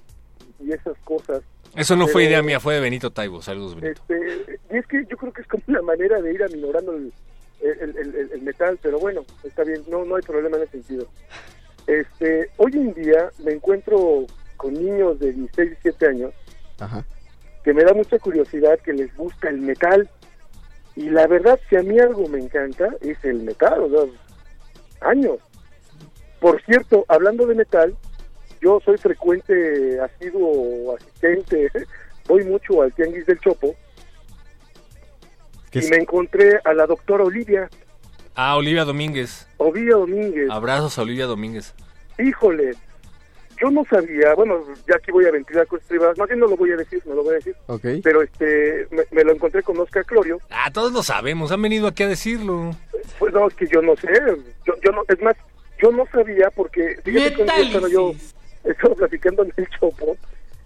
[0.60, 1.42] y esas cosas.
[1.74, 3.42] Eso no fue idea mía, fue de Benito Taibo.
[3.42, 4.02] Saludos, Benito.
[4.08, 7.12] Este, y es que yo creo que es como una manera de ir aminorando el,
[7.60, 10.72] el, el- el- el metal, pero bueno, está bien, no, no hay problema en ese
[10.72, 11.06] sentido.
[11.86, 14.26] Este, hoy en día me encuentro
[14.56, 16.32] con niños de 16, 17 años
[16.80, 17.04] Ajá.
[17.62, 20.08] que me da mucha curiosidad que les gusta el metal.
[20.96, 25.36] Y la verdad, si a mí algo me encanta, es el metal, o sea, años.
[26.40, 27.94] Por cierto, hablando de metal,
[28.66, 31.70] yo soy frecuente, asiduo, asistente,
[32.26, 33.76] voy mucho al Tianguis del Chopo,
[35.70, 35.90] ¿Qué y es?
[35.90, 37.68] me encontré a la doctora Olivia,
[38.34, 39.46] Ah, Olivia Domínguez.
[39.56, 40.50] Olivia Domínguez.
[40.50, 41.74] Abrazos a Olivia Domínguez.
[42.18, 42.72] Híjole,
[43.62, 46.56] yo no sabía, bueno, ya aquí voy a ventilar cosas privadas, más bien no lo
[46.56, 47.84] voy a decir, no lo voy a decir, Ok.
[48.02, 51.86] pero este, me, me lo encontré con Oscar Clorio, Ah, todos lo sabemos, han venido
[51.86, 52.72] aquí a decirlo.
[53.20, 54.08] Pues no, es que yo no sé.
[54.66, 55.36] Yo, yo no, es más,
[55.80, 57.36] yo no sabía porque fíjate
[57.92, 58.12] yo
[58.66, 60.16] estaba platicando en el Chopo,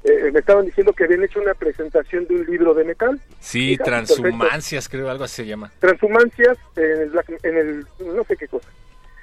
[0.05, 3.70] eh, me estaban diciendo que habían hecho una presentación de un libro de metal, Sí,
[3.72, 5.70] Fíjate, transhumancias, creo, algo así se llama.
[5.78, 8.68] transhumancias en el, black- en el no sé qué cosa.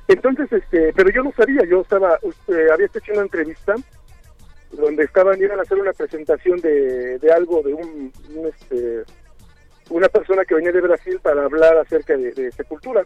[0.07, 2.17] Entonces, este, pero yo no sabía, yo estaba,
[2.47, 3.75] eh, había hecho una entrevista
[4.71, 9.03] donde estaban, iban a hacer una presentación de, de algo, de un, un, este,
[9.89, 13.03] una persona que venía de Brasil para hablar acerca de, de sepultura.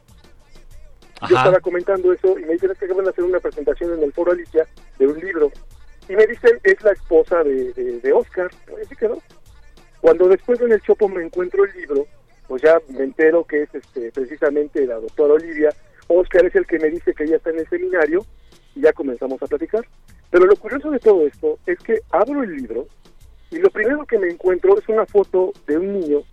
[1.29, 4.03] Yo estaba comentando eso y me dicen es que van a hacer una presentación en
[4.03, 4.67] el Foro Alicia
[4.97, 5.51] de un libro.
[6.09, 8.49] Y me dicen, es la esposa de, de, de Oscar.
[8.77, 9.21] Y así quedó.
[10.01, 12.07] Cuando después en el Chopo me encuentro el libro,
[12.47, 15.69] pues ya me entero que es este, precisamente la doctora Olivia.
[16.07, 18.25] Oscar es el que me dice que ella está en el seminario
[18.75, 19.85] y ya comenzamos a platicar.
[20.31, 22.87] Pero lo curioso de todo esto es que abro el libro
[23.51, 26.23] y lo primero que me encuentro es una foto de un niño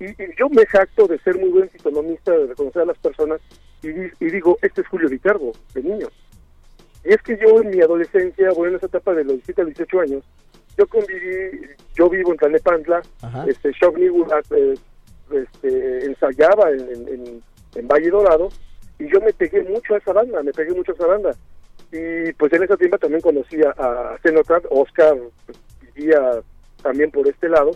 [0.00, 3.40] y, y yo me jacto de ser muy buen fisonomista, de reconocer a las personas
[3.82, 6.08] y, di- y digo, este es Julio Viterbo, de niño.
[7.04, 9.64] Y es que yo en mi adolescencia, bueno, en esa etapa de los 17 a
[9.64, 10.24] los 18 años,
[10.76, 13.44] yo conviví, yo vivo en Tlalnepantla, Ajá.
[13.46, 13.72] este,
[14.50, 14.74] eh,
[15.32, 17.08] este, ensayaba en, en-
[17.88, 18.48] Valle Dorado
[18.98, 21.30] y yo me pegué mucho a esa banda, me pegué mucho a esa banda.
[21.92, 25.16] Y pues en esa tiempo también conocía a Cenotrat, Oscar
[25.46, 25.58] pues,
[25.94, 26.40] vivía
[26.82, 27.72] también por este lado,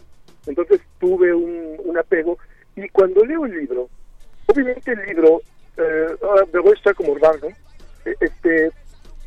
[0.46, 2.38] entonces tuve un, un apego
[2.76, 3.88] y cuando leo el libro,
[4.46, 5.40] obviamente el libro,
[5.76, 7.48] eh, ahora me voy a estar como Urbán, ¿no?
[7.48, 8.70] Eh, Este,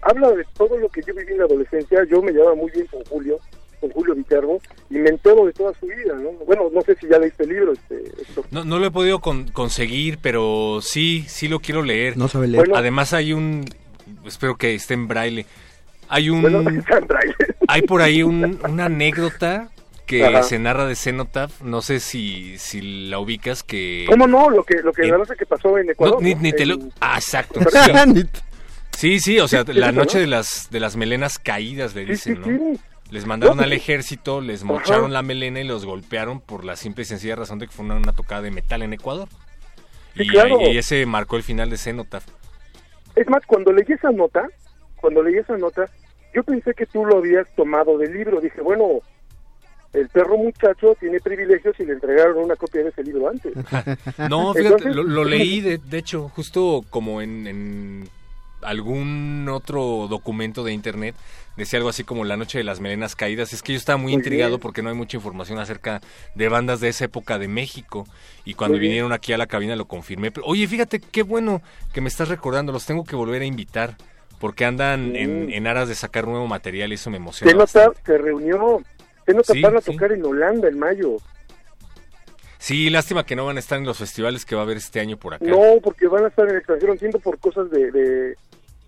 [0.01, 2.85] habla de todo lo que yo viví en la adolescencia, yo me llevaba muy bien
[2.87, 3.39] con Julio,
[3.81, 6.31] con Julio Viterbo, y me entero de toda su vida, ¿no?
[6.45, 8.45] Bueno, no sé si ya leíste el libro, este, Héctor.
[8.51, 12.17] No, no lo he podido con- conseguir, pero sí, sí lo quiero leer.
[12.17, 12.65] No sabe leer.
[12.65, 12.75] Bueno.
[12.77, 13.65] Además hay un,
[14.25, 15.45] espero que esté en braille,
[16.09, 17.19] Hay un Bueno, Sandra.
[17.67, 19.69] hay por ahí un- una anécdota
[20.07, 20.41] que Ajá.
[20.41, 24.49] se narra de Cenotaph, no sé si, si la ubicas que ¿Cómo no?
[24.49, 26.15] Lo que, lo que es que pasó en Ecuador.
[26.15, 26.41] No, ni, ¿no?
[26.41, 26.75] ni te lo...
[26.75, 27.59] En- Ah, exacto.
[27.69, 28.25] Sí.
[28.97, 30.21] Sí, sí, o sea, Sí, la noche ¿no?
[30.21, 32.73] de las de las melenas caídas le dicen, sí, ¿no?
[32.73, 32.79] sí.
[33.11, 34.73] Les mandaron al ejército, les Ajá.
[34.73, 37.85] mocharon la melena y los golpearon por la simple y sencilla razón de que fue
[37.85, 39.27] una, una tocada de metal en Ecuador.
[40.15, 40.59] Sí, y, claro.
[40.61, 42.25] y ese marcó el final de Cenotaph.
[43.15, 44.47] Es más, cuando leí esa nota,
[44.99, 45.85] cuando leí esa nota,
[46.33, 48.41] yo pensé que tú lo habías tomado del libro.
[48.41, 48.85] Dije, bueno,
[49.99, 53.53] el perro muchacho tiene privilegios y le entregaron una copia de ese libro antes.
[54.29, 58.09] No, fíjate, Entonces- lo, lo leí, de, de hecho, justo como en, en
[58.61, 61.15] algún otro documento de internet,
[61.55, 63.53] decía algo así como La Noche de las Melenas Caídas.
[63.53, 64.59] Es que yo estaba muy, Muy intrigado bien.
[64.61, 66.01] porque no hay mucha información acerca
[66.35, 68.05] de bandas de esa época de México.
[68.45, 68.91] Y cuando Muy bien.
[68.91, 70.31] vinieron aquí a la cabina lo confirmé.
[70.31, 71.61] Pero, oye, fíjate qué bueno
[71.93, 73.95] que me estás recordando, los tengo que volver a invitar.
[74.39, 75.53] Porque andan en, Mm.
[75.53, 77.51] en aras de sacar nuevo material y eso me emociona.
[77.51, 78.83] Se nota, se reunió,
[79.27, 79.91] se nota Sí, van a sí.
[79.91, 81.17] tocar en Holanda en mayo.
[82.57, 84.99] Sí, lástima que no van a estar en los festivales que va a haber este
[84.99, 85.45] año por acá.
[85.45, 88.35] No, porque van a estar en el extranjero, entiendo por cosas de, de,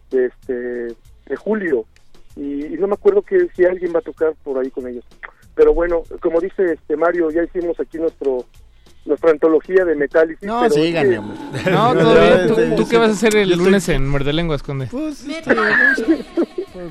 [0.10, 1.86] de este, de julio.
[2.36, 5.06] Y, y no me acuerdo que si alguien va a tocar por ahí con ellos.
[5.56, 8.46] Pero bueno, como dice este Mario, ya hicimos aquí nuestro
[9.06, 10.44] nuestra antología de Metálisis.
[10.44, 11.22] No, es que-.
[11.72, 12.48] No, bien.
[12.48, 14.88] ¿Tú, tú qué vas a hacer el yo estoy- lunes en Muerde Lenguas, Conde?
[14.92, 15.56] Pues, este,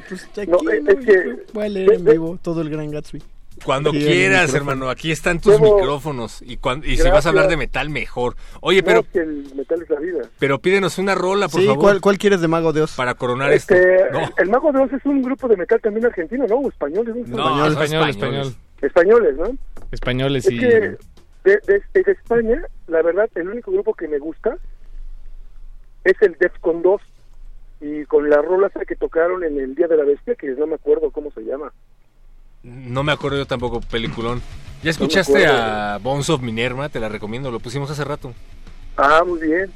[0.09, 0.71] pues, aquí, No, ¿no?
[0.71, 3.23] es que- Voy a leer en vivo todo el Gran Gatsby.
[3.65, 6.43] Cuando quieras, hermano, aquí están tus micrófonos.
[6.43, 8.37] Y, cuan- y si vas a hablar de metal, mejor.
[8.61, 10.19] Oye, No, pero, es que el metal es la vida.
[10.39, 11.81] pero pídenos una rola, por Sí, favor.
[11.83, 12.95] ¿cuál, ¿cuál quieres de Mago de Oz?
[12.97, 14.13] Para coronar Este, esto.
[14.21, 16.57] No, El Mago de Oz es un grupo de metal también argentino, ¿no?
[16.57, 17.37] O españoles, ¿no?
[17.37, 18.47] no, Español, español, españoles.
[18.47, 18.55] español.
[18.81, 19.59] Españoles, ¿no?
[19.91, 20.59] Españoles Es y...
[20.59, 20.67] que
[21.45, 24.57] de, de- de España, la verdad, el único grupo que me gusta
[26.05, 27.01] es el Defcon 2
[27.81, 30.75] y con la rola que tocaron en el Día de la Bestia, que no me
[30.75, 31.73] acuerdo cómo se llama.
[32.63, 34.43] No me acuerdo yo tampoco, peliculón.
[34.83, 36.89] ¿Ya escuchaste a Bones of Minerva?
[36.89, 38.33] Te la recomiendo, lo pusimos hace rato.
[38.97, 39.71] Ah, muy bien.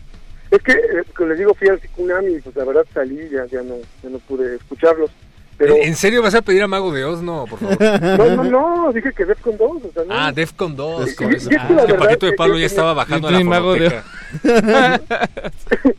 [0.51, 3.47] Es que, eh, como les digo, fui al Tsunami y pues la verdad salí, ya,
[3.47, 5.11] ya, no, ya no pude escucharlos.
[5.59, 7.23] Pero, ¿En serio vas a pedir a Mago de Oz?
[7.23, 7.81] No, por favor.
[8.37, 8.45] no, no,
[8.87, 10.15] no, dije que Defcon 2, o sea, no.
[10.15, 11.09] Ah, Defcon 2.
[11.09, 11.49] Sí, con eso.
[11.49, 13.45] sí, es que la Es que verdad Paquito de Pablo ya estaba bajando a la
[13.45, 14.05] Mago de fonoteca.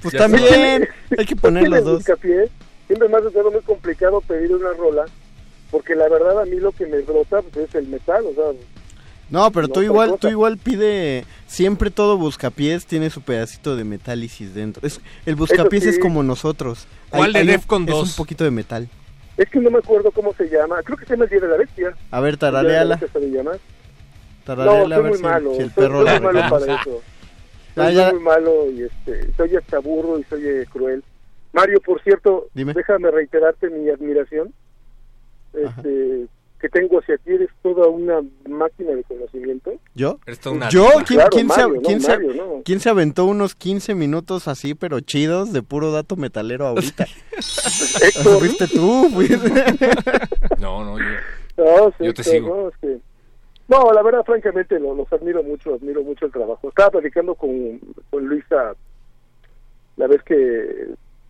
[0.01, 0.87] Pues Ya también,
[1.17, 2.03] hay que poner los dos.
[2.03, 5.05] Siempre me ha sido muy complicado pedir una rola,
[5.73, 8.45] porque la verdad a mí lo que me brota pues, es el metal, o sea,
[9.31, 10.19] No, pero No, tú igual, cosa.
[10.21, 14.85] tú igual pide, siempre todo buscapiés tiene su pedacito de metálisis dentro.
[14.85, 15.89] Es, el buscapiés sí.
[15.89, 16.87] es como nosotros.
[17.09, 18.09] ¿Cuál de un- Defcon Es 2?
[18.11, 18.87] un poquito de metal.
[19.35, 21.47] es que no me acuerdo cómo se llama, creo que se llama el Día de
[21.47, 21.97] la Bestia.
[22.11, 22.99] A ver, tarareala.
[23.31, 23.51] Llama.
[23.53, 23.57] No,
[24.45, 26.41] Tarareala a soy ver muy si, malo, si el soy, perro soy la muy malo
[26.43, 26.65] reconoce.
[26.67, 27.01] para eso.
[27.75, 28.11] Ah, Soy ya.
[28.11, 31.03] muy malo y este, soy hasta burro y soy eh, cruel.
[31.53, 32.71] Mario, por cierto, Dime.
[32.73, 34.53] déjame reiterarte mi admiración
[35.53, 36.27] este,
[36.59, 39.73] que tengo hacia ti, eres toda una máquina de conocimiento.
[39.95, 40.19] ¿Yo?
[40.49, 40.87] Una ¿Yo?
[41.05, 42.61] ¿Quién, Claro, quién se, Mario, no, quién se- Mario, no.
[42.63, 47.05] quién se aventó unos 15 minutos así, pero chidos, de puro dato metalero ahorita?
[48.39, 49.37] Fuiste tú, fuiste.
[50.59, 51.05] No, no, yo...
[51.57, 52.47] No, sí, Yo te sigo.
[52.55, 52.99] No, es que-
[53.67, 56.69] no, la verdad, francamente, lo- los admiro mucho, admiro mucho el trabajo.
[56.69, 58.73] Estaba platicando con, con Luisa
[59.97, 60.87] la vez que,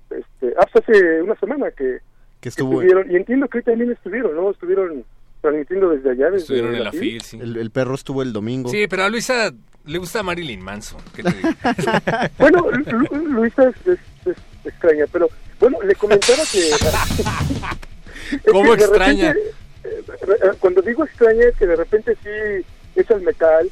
[0.10, 2.00] este, ah, pues hace una semana que,
[2.44, 4.52] que estuvo estuvieron, y entiendo que hoy también estuvieron, ¿no?
[4.52, 5.04] Estuvieron
[5.42, 7.00] transmitiendo desde allá, desde Estuvieron en la FIL.
[7.00, 7.40] FIL, sí.
[7.42, 8.70] el, el perro estuvo el domingo.
[8.70, 9.52] Sí, pero a Luisa
[9.86, 11.02] le gusta Marilyn Manson.
[11.16, 11.50] ¿Qué te digo?
[12.38, 15.30] Bueno, Lu- Lu- Luisa es, es- es extraña, pero
[15.60, 16.70] bueno, le comentaba que...
[18.52, 19.34] ¿Cómo que extraña?
[19.34, 19.50] repente,
[19.84, 20.04] eh,
[20.44, 22.66] eh, cuando digo extraña es que de repente sí
[22.96, 23.70] es el metal.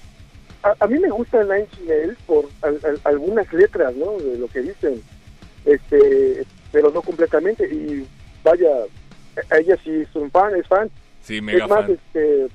[0.64, 4.18] A, a mí me gusta Nine Inch Nails por al- al- algunas letras, ¿no?
[4.18, 5.02] De lo que dicen,
[5.66, 7.66] este, pero no completamente.
[7.74, 8.06] Y
[8.44, 8.68] vaya,
[9.60, 10.90] ella sí es un fan, es fan.
[11.24, 11.92] Sí, mega es más, fan.
[11.92, 12.48] este,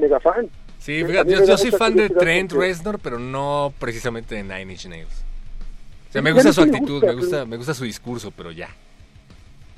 [0.00, 0.48] mega fan.
[0.78, 4.86] Sí, fíjate, yo, soy fan de Trent porque- Reznor, pero no precisamente de Nine Inch
[4.86, 5.24] Nails.
[6.08, 8.52] O sea, me gusta su actitud, gusta, me gusta, pero- me gusta su discurso, pero
[8.52, 8.68] ya.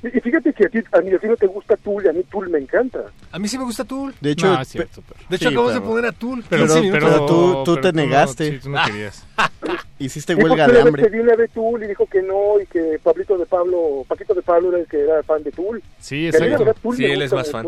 [0.01, 2.13] Y, fíjate que a ti, a mí, a ti no te gusta Tool y a
[2.13, 2.99] mí Tool me encanta.
[3.33, 4.15] A mí sí me gusta Tool.
[4.21, 5.19] De hecho, No, es pe- cierto, pero...
[5.29, 6.43] De hecho, Sí, acabamos de poner a Tool.
[6.47, 7.03] pero- 15 minutos.
[7.09, 8.51] pero tú- tú te no- negaste.
[8.51, 9.25] sí, tú no querías.
[9.99, 11.03] hiciste Sí, huelga de hambre.
[11.03, 14.33] que vi una vez Tool y dijo que no y que Pablito de Pablo, Paquito
[14.33, 15.81] de Pablo era el que era fan de Tool.
[15.99, 16.59] Sí, exacto.
[16.59, 17.67] verdad Tool Sí, él es más fan.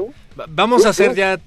[0.50, 1.18] Vamos Sí, a hacer sí.
[1.18, 1.40] ya,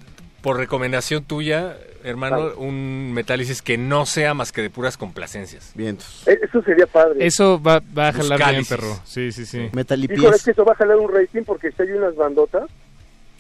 [0.43, 2.55] por recomendación tuya, hermano, Vale.
[2.56, 5.73] un metálisis que no sea más que de puras complacencias.
[5.74, 6.23] Vientos.
[6.28, 7.27] Eh, Eso sería padre.
[7.27, 8.69] Eso va, va a jalar bien, Buscálisis.
[8.69, 9.01] perro.
[9.05, 9.70] Sí, sí, sí.
[9.73, 12.15] Metal y Híjole, es que eso va a jalar un rating porque si hay unas
[12.15, 12.65] bandotas.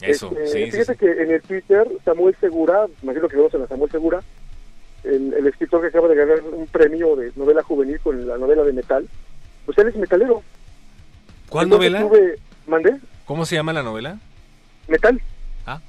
[0.00, 0.98] Eso, Este, sí, sí, Fíjate sí.
[0.98, 4.20] que en el Twitter, Samuel Segura, imagino que conocen a Samuel Segura,
[5.04, 8.62] el, el escritor que acaba de ganar un premio de novela juvenil con la novela
[8.62, 9.08] de metal,
[9.66, 10.42] pues él es metalero.
[11.48, 12.08] ¿Cuál Entonces novela?
[12.08, 12.96] tuve- ¿Mandé?
[13.26, 14.18] ¿Cómo se llama la novela?
[14.88, 15.20] Metal.
[15.66, 15.80] Ah.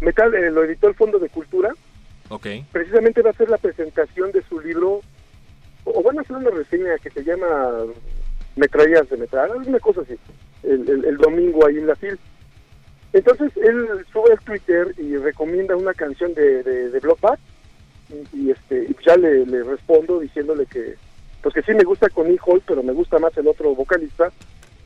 [0.00, 1.72] Metal eh, lo editó el Fondo de Cultura.
[2.28, 2.46] Ok.
[2.72, 5.00] Precisamente va a ser la presentación de su libro,
[5.84, 7.46] o van a hacer una reseña que se llama
[8.56, 10.14] Metrallas de Metal, alguna cosa así,
[10.62, 12.18] el, el- el domingo ahí en la FIL.
[13.12, 17.00] Entonces él sube al Twitter y recomienda una canción de, de, de
[18.12, 20.94] y, y, este y ya le, le respondo diciéndole que
[21.42, 24.30] pues que sí me gusta con Hall, pero me gusta más el otro vocalista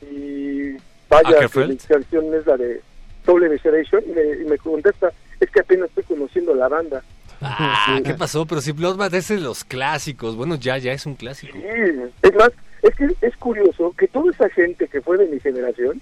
[0.01, 0.71] y
[1.09, 1.69] vaya que Ackerfeld.
[1.69, 2.81] mi canción es la de
[3.25, 7.03] Soul Evisceration y me, y me contesta es que apenas estoy conociendo la banda
[7.41, 8.45] Ah, ¿qué pasó?
[8.45, 10.35] Pero si Bloodbath es de los clásicos.
[10.35, 11.53] Bueno, ya, ya es un clásico.
[11.53, 12.51] Sí, es más,
[12.81, 16.01] es que es curioso que toda esa gente que fue de mi generación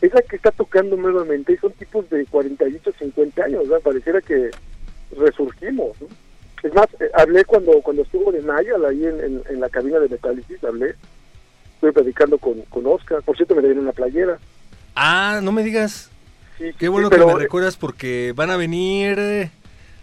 [0.00, 3.82] es la que está tocando nuevamente y son tipos de 48, 50 años, ¿verdad?
[3.82, 4.50] Pareciera que
[5.16, 6.08] resurgimos, ¿no?
[6.64, 10.00] Es más, eh, hablé cuando cuando estuvo de Nayal ahí en, en, en la cabina
[10.00, 10.94] de Metálisis, hablé,
[11.74, 14.38] estuve predicando con, con Oscar, por cierto me le dieron una playera.
[14.96, 16.10] Ah, no me digas.
[16.56, 19.50] Sí, Qué bueno sí, que me eh, recuerdas porque van a venir eh,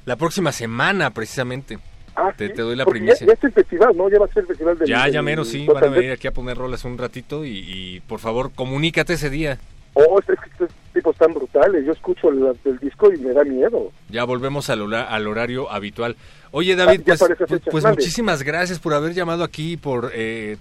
[0.06, 1.80] la próxima semana, precisamente.
[2.16, 3.22] Ah, te, sí, te doy la primicia.
[3.22, 4.10] Ya, ya es el festival, ¿no?
[4.10, 5.66] Ya va a ser el festival del Ya, ya mero, sí.
[5.66, 9.30] Van a venir aquí a poner rolas un ratito y, y, por favor, comunícate ese
[9.30, 9.58] día.
[9.94, 11.86] Oh, es que estos tipos tan brutales.
[11.86, 13.92] Yo escucho el, el disco y me da miedo.
[14.10, 16.16] Ya volvemos al, hora- al horario habitual.
[16.52, 20.58] Oye, David, Ah, pues, pues, pues muchísimas gracias por haber llamado aquí y por eh,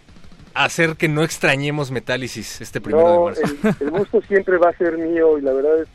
[0.54, 3.42] hacer que no extrañemos Metálisis este primero de No, marzo.
[3.80, 5.88] el, el gusto siempre va a ser mío y la verdad es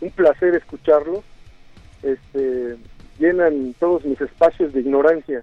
[0.00, 1.22] un placer escucharlo.
[2.02, 2.76] Este,
[3.18, 5.42] llenan todos mis espacios de ignorancia.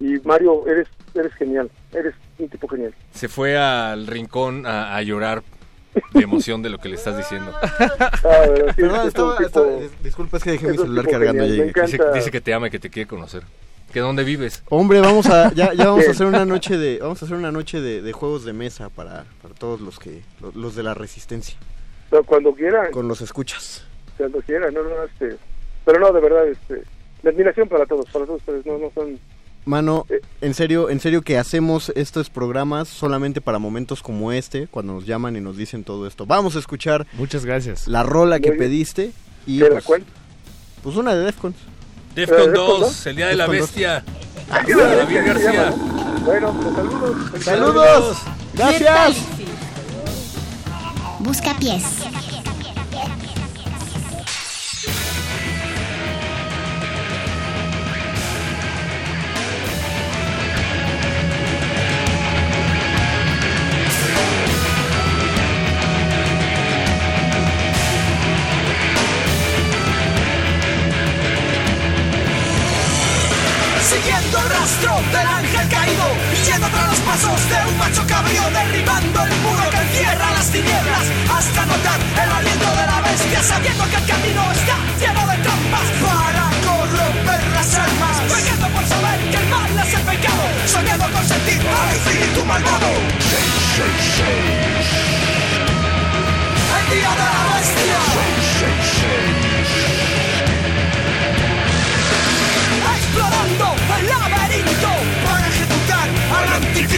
[0.00, 1.70] Y Mario, eres eres genial.
[1.92, 2.94] Eres un tipo genial.
[3.12, 5.42] Se fue al rincón a, a llorar
[6.12, 7.52] de emoción de lo que le estás diciendo.
[7.62, 7.68] Ah,
[8.46, 11.44] sí, Perdón, es estaba- un tipo- estaba- dis- disculpa, es que dejé mi celular cargando.
[11.44, 11.72] genial.
[12.14, 13.42] Dice, que te ama y que te quiere conocer.
[13.92, 14.62] ¿Que dónde vives?
[14.68, 17.50] Hombre, vamos a ya, ya vamos a hacer una noche de vamos a hacer una
[17.50, 20.92] noche de, de juegos de mesa para, para todos los que los, los de la
[20.92, 21.56] resistencia
[22.10, 23.86] Pero cuando quieran, con los escuchas.
[24.18, 25.38] cuando quieran, no, no, este,
[25.86, 26.82] pero no, de verdad, este,
[27.22, 29.18] la admiración para todos, para todos ustedes, no, no son,
[29.68, 30.06] Mano,
[30.40, 35.04] en serio, en serio que hacemos estos programas solamente para momentos como este, cuando nos
[35.04, 36.24] llaman y nos dicen todo esto.
[36.24, 37.86] Vamos a escuchar Muchas gracias.
[37.86, 39.12] la rola que pediste
[39.46, 40.04] y ¿de la pues,
[40.82, 41.54] pues una de Defcons.
[42.14, 43.06] Defcon Defcon 2, dos.
[43.08, 44.02] el día de la bestia.
[44.48, 45.74] Ay, David García.
[46.24, 47.44] Bueno, pues saludos.
[47.44, 48.16] ¡Saludos!
[48.54, 49.16] ¡Gracias!
[51.18, 51.84] Busca pies.
[82.22, 85.88] el aliento de la bestia sabiendo que el camino está lleno de trampas.
[86.04, 90.44] Para corromper las almas pegando por saber que el mal es el pecado.
[90.66, 92.90] Soñando con sentir al espíritu malvado.
[93.76, 94.57] 666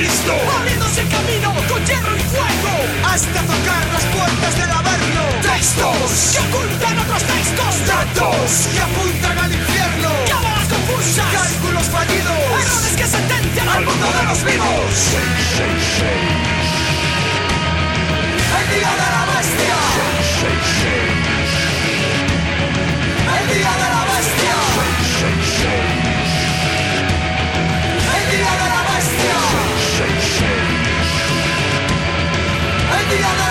[0.01, 2.72] al anticristo, abriéndose el camino con hierro y fuego
[3.05, 5.22] hasta tocar las puertas del averno.
[5.43, 12.97] Textos que ocultan otros textos, datos que apuntan al infierno, cámaras confusas, cálculos fallidos, errores
[12.97, 14.93] que sentencian al mundo de los vivos.
[18.60, 19.77] El día de la bestia.
[23.39, 24.69] El día de la bestia.
[33.10, 33.50] El día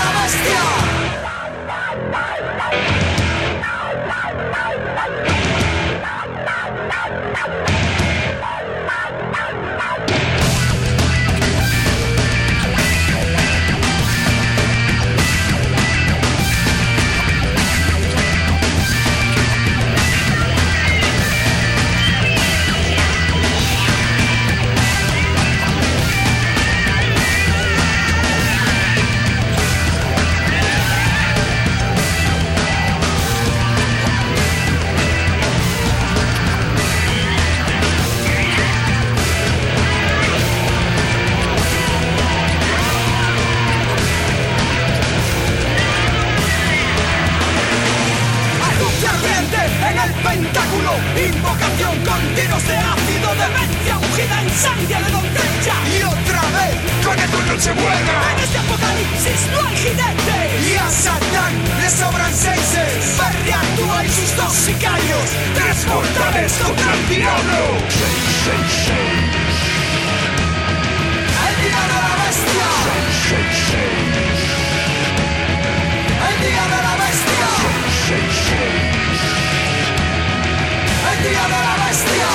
[52.05, 55.75] con tiros de ácido, demencia ungida en sangre de doncella.
[55.89, 58.15] Y otra vez, con esto no se juega.
[58.31, 60.49] En este apocalipsis no hay jinetes.
[60.69, 63.17] Y a Satán le sobran seises.
[63.19, 65.27] Perreatúa y sus dos sicarios.
[65.55, 67.61] Tres mortales contra el diablo.
[67.89, 69.55] Seis, seis, seis.
[71.47, 72.67] El día de la bestia.
[72.85, 74.39] Seis, seis, seis.
[76.29, 77.47] El día de la bestia.
[77.59, 78.88] Seis, seis, seis.
[81.19, 82.29] El día de la bestia.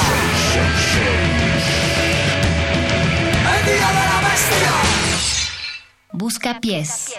[3.56, 4.72] El día de la bestia.
[6.12, 7.14] Busca pies.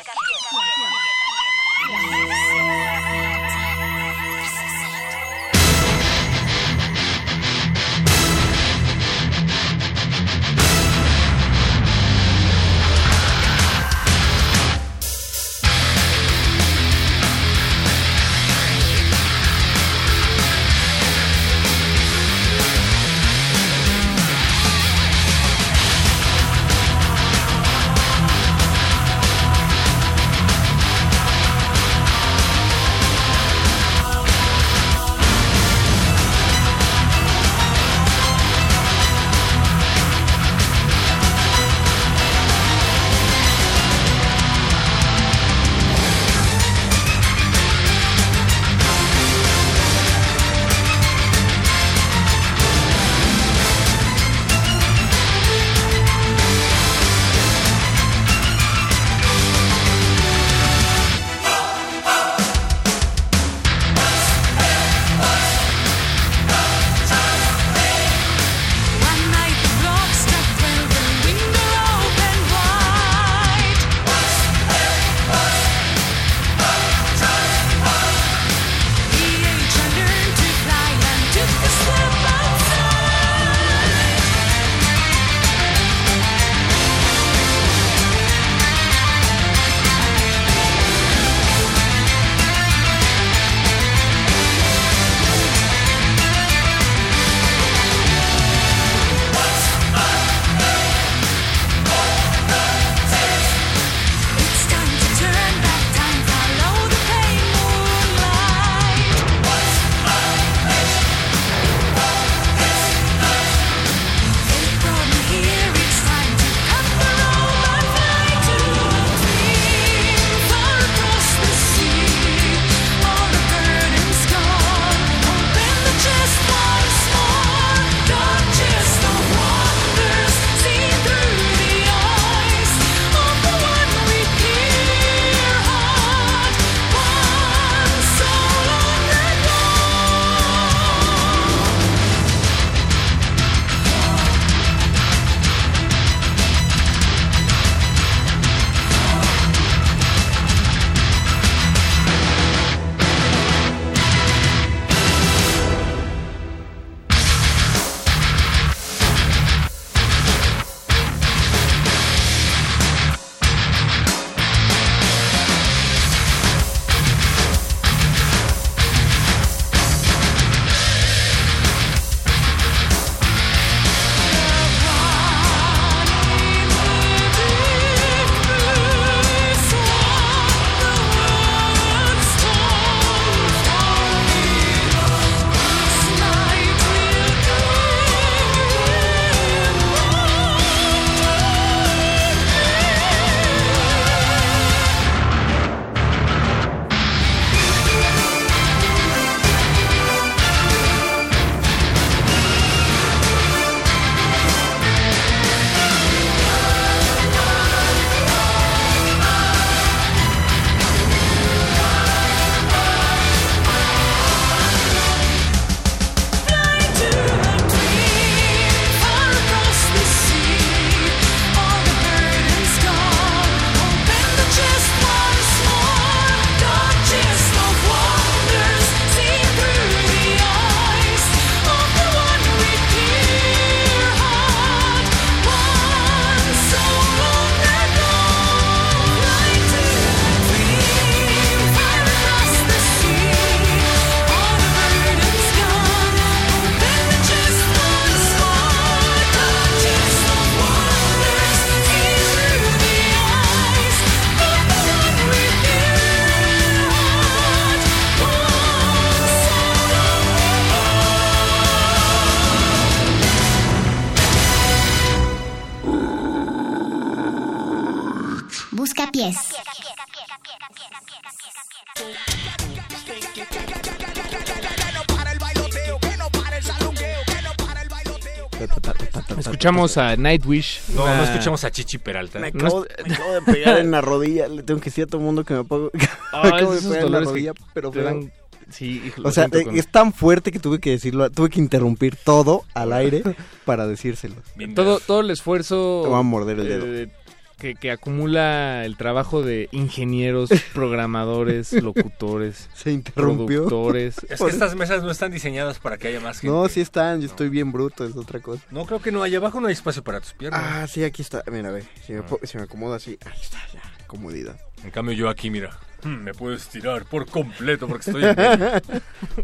[279.66, 280.82] Escuchamos a Nightwish.
[280.94, 282.38] No, una- no escuchamos a Chichi Peralta.
[282.38, 284.48] Me No acabo, me acabo de pegar en la rodilla.
[284.48, 285.90] Le tengo que decir a todo el mundo que me apago.
[285.94, 288.32] me Ah, acabo de pegar en la rodilla, pero dan-
[288.70, 292.16] Sí, O sea, eh, con- es tan fuerte que tuve que decirlo, tuve que interrumpir
[292.16, 293.24] todo al aire
[293.66, 294.36] para decírselo.
[294.76, 296.86] todo, todo el esfuerzo Te va a morder el dedo.
[296.88, 297.10] eh,
[297.58, 303.66] que, que acumula el trabajo de ingenieros, programadores, locutores, Se interrumpió.
[303.68, 304.18] productores.
[304.30, 306.56] Es que estas mesas no están diseñadas para que haya más gente.
[306.56, 308.64] No, sí están, yo estoy bien bruto, es otra cosa.
[308.72, 309.24] No, creo que no.
[309.24, 310.62] Allá abajo no hay espacio para tus piernas.
[310.64, 311.44] Ah, sí, aquí está.
[311.52, 314.60] Mira, ve, si me, po- si me acomodo así, ahí está, ya, comodidad.
[314.84, 315.72] En cambio yo aquí, mira,
[316.04, 318.82] me puedo estirar por completo porque estoy en medio.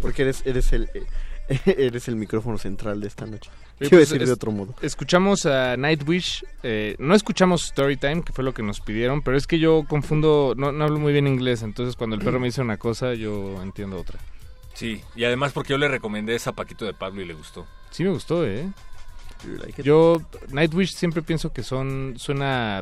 [0.02, 1.04] Porque eres, eres el eh,
[1.66, 3.50] eres el micrófono central de esta noche.
[3.78, 4.76] Quiero pues, decir de otro modo.
[4.82, 6.46] Escuchamos a Nightwish.
[6.64, 10.54] eh, no escuchamos Storytime, que fue lo que nos pidieron, pero es que yo confundo,
[10.56, 13.62] no, no hablo muy bien inglés, entonces cuando el perro me dice una cosa, yo
[13.62, 14.20] entiendo otra.
[14.74, 17.66] Sí, y además porque yo le recomendé esa Paquito de Pablo y le gustó.
[17.90, 18.70] Sí me gustó, ¿eh?
[19.84, 22.82] Yo, Nightwish siempre pienso que son, suena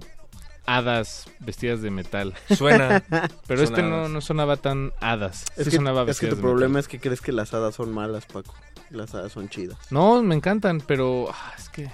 [0.78, 2.34] hadas vestidas de metal.
[2.56, 3.04] Suena.
[3.48, 5.46] Pero este no, no sonaba tan hadas.
[5.58, 6.80] Es, Sí que, sonaba es que vestidas tu problema metal.
[6.82, 8.54] es que crees que las hadas son malas, Paco.
[8.90, 9.78] Las hadas son chidas.
[9.92, 11.90] No, me encantan, pero ah, es que,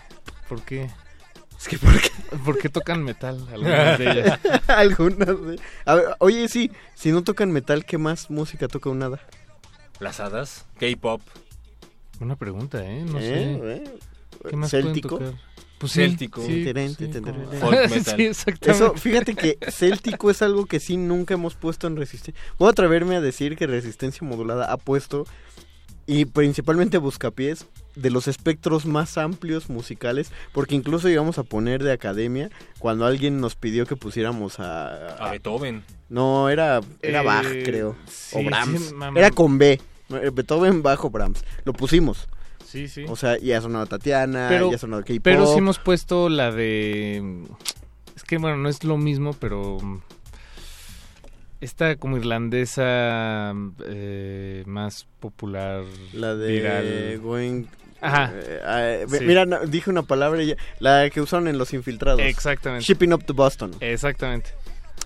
[0.49, 0.89] ¿por qué?
[1.57, 2.09] Es que, ¿por qué?
[2.43, 4.39] ¿Por qué tocan metal algunas de ellas?
[4.67, 5.59] Algunas de...
[5.85, 9.19] A ver, oye, sí, si no tocan metal, ¿qué más música toca un hada?
[9.99, 11.21] Las hadas, K-pop.
[12.19, 13.03] Buena pregunta, ¿eh?
[13.05, 13.21] No ¿Eh?
[13.21, 13.73] sé.
[13.73, 13.83] ¿Eh?
[14.49, 15.17] ¿Qué más pueden ¿Céltico?
[15.17, 15.33] tocar?
[15.77, 16.41] Pues Céltico.
[16.45, 17.59] sí, Teren, sí, teren, como- teren.
[17.59, 18.15] Folk metal.
[18.15, 18.71] sí, exactamente.
[18.71, 22.41] Eso, fíjate que céltico es algo que sí nunca hemos puesto en resistencia.
[22.57, 25.25] Voy a atreverme a decir que resistencia modulada ha puesto,
[26.07, 27.65] y principalmente buscapiés,
[27.95, 32.49] de los espectros más amplios musicales, porque incluso llegamos a poner de academia
[32.79, 35.15] cuando alguien nos pidió que pusiéramos a...
[35.15, 35.83] A Beethoven.
[36.09, 37.95] No, era, era Eh, Bach, creo.
[38.07, 38.93] sí, o Brahms.
[39.15, 39.81] era con B.
[40.33, 41.43] Beethoven, bajo Brahms.
[41.63, 42.27] Lo pusimos.
[42.65, 43.05] Sí, sí.
[43.07, 45.19] O sea, ya ha sonado Tatiana, pero, ya ha sonado K-pop.
[45.23, 47.43] pero sí hemos puesto la de...
[48.15, 49.77] Es que, bueno, no es lo mismo, pero...
[51.61, 53.53] Esta como irlandesa
[53.85, 55.83] eh, más popular,
[56.13, 57.19] La de viral.
[57.21, 57.63] Going...
[58.01, 58.31] Ajá.
[58.35, 59.23] eh, eh, Sí.
[59.25, 62.19] Mira, no, dije una palabra y ya- La que usaron en Los Infiltrados.
[62.21, 62.85] Exactamente.
[62.85, 63.71] Shipping Up to Boston.
[63.79, 64.51] Exactamente.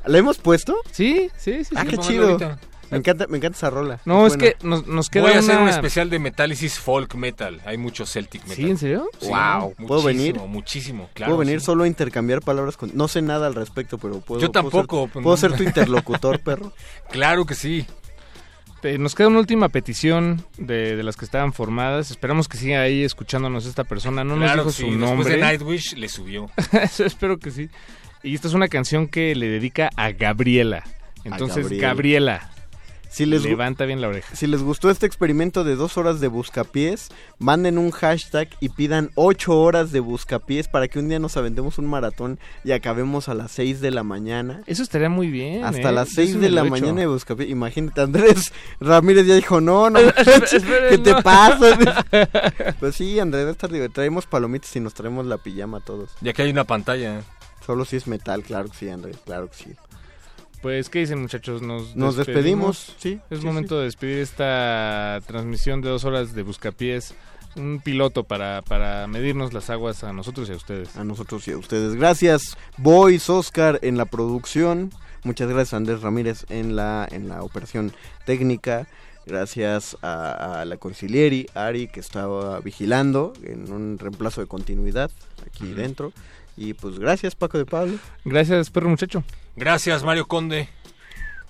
[0.05, 0.75] ¿La hemos puesto?
[0.91, 1.75] Sí, sí, sí.
[1.77, 1.89] Ah, sí.
[1.91, 2.27] qué chido.
[2.29, 2.59] ahorita.
[2.91, 3.99] Me encanta, me encanta esa rola.
[4.05, 7.15] No, es que nos, nos queda Voy a hacer una- un especial de Metálisis Folk
[7.15, 7.61] Metal.
[7.65, 8.55] Hay mucho Celtic Metal.
[8.55, 9.07] ¿Sí, en serio?
[9.19, 9.75] Sí, Wow.
[9.75, 10.39] ¿Puedo muchísimo, venir?
[10.39, 11.31] Muchísimo, claro.
[11.31, 11.65] Puedo venir sí.
[11.67, 12.91] solo a intercambiar palabras con...
[12.95, 14.41] No sé nada al respecto, pero puedo...
[14.41, 16.73] Yo puedo ser- tampoco, pues, Puedo ser tu interlocutor, perro.
[17.11, 17.85] Claro que sí.
[18.81, 22.11] Eh, Nos queda una última petición de, de las que estaban formadas.
[22.11, 24.23] Esperamos que siga ahí escuchándonos esta persona.
[24.23, 24.93] No claro nos dijo sí.
[24.95, 25.35] su Después nombre.
[25.35, 26.49] de Nightwish le subió.
[26.81, 27.69] Eso espero que sí.
[28.23, 30.83] Y esta es una canción que le dedica a Gabriela.
[31.25, 31.69] Entonces.
[31.77, 32.49] Gabriela,
[33.09, 34.35] Si les, levanta bien la oreja.
[34.35, 37.09] si les gustó este experimento de dos horas de buscapiés,
[37.39, 41.79] manden un hashtag y pidan ocho horas de buscapiés para que un día nos aventemos
[41.79, 44.61] un maratón y acabemos a las seis de la mañana.
[44.67, 45.65] Eso estaría muy bien.
[45.65, 45.93] Hasta ¿eh?
[45.93, 47.49] las Yo 6 sí de la mañana de buscapiés.
[47.49, 49.99] Imagínate, Andrés Ramírez ya dijo, no, no,
[50.89, 51.21] ¿qué te no.
[51.21, 51.77] pasa?
[52.79, 53.93] pues sí, Andrés, va a estar divertido.
[53.95, 56.11] traemos palomitas y nos traemos la pijama todos.
[56.21, 57.21] Ya que hay una pantalla.
[57.65, 59.75] Solo si es metal, claro que sí, Andrés, claro que sí.
[60.61, 61.61] Pues, ¿qué dicen muchachos?
[61.61, 63.19] Nos, Nos despedimos, sí.
[63.29, 67.13] Es sí, momento de despedir esta transmisión de dos horas de Buscapiés.
[67.55, 70.95] Un piloto para, para medirnos las aguas a nosotros y a ustedes.
[70.97, 71.95] A nosotros y a ustedes.
[71.95, 74.91] Gracias, Boys, Oscar en la producción.
[75.23, 77.91] Muchas gracias, Andrés Ramírez en la, en la operación
[78.25, 78.87] técnica.
[79.25, 85.09] Gracias a, a la concilieri, Ari, que estaba vigilando en un reemplazo de continuidad
[85.45, 86.13] aquí dentro.
[86.55, 87.97] Y pues gracias, Paco de Pablo.
[88.25, 89.23] Gracias, perro muchacho.
[89.55, 90.69] Gracias, Mario Conde.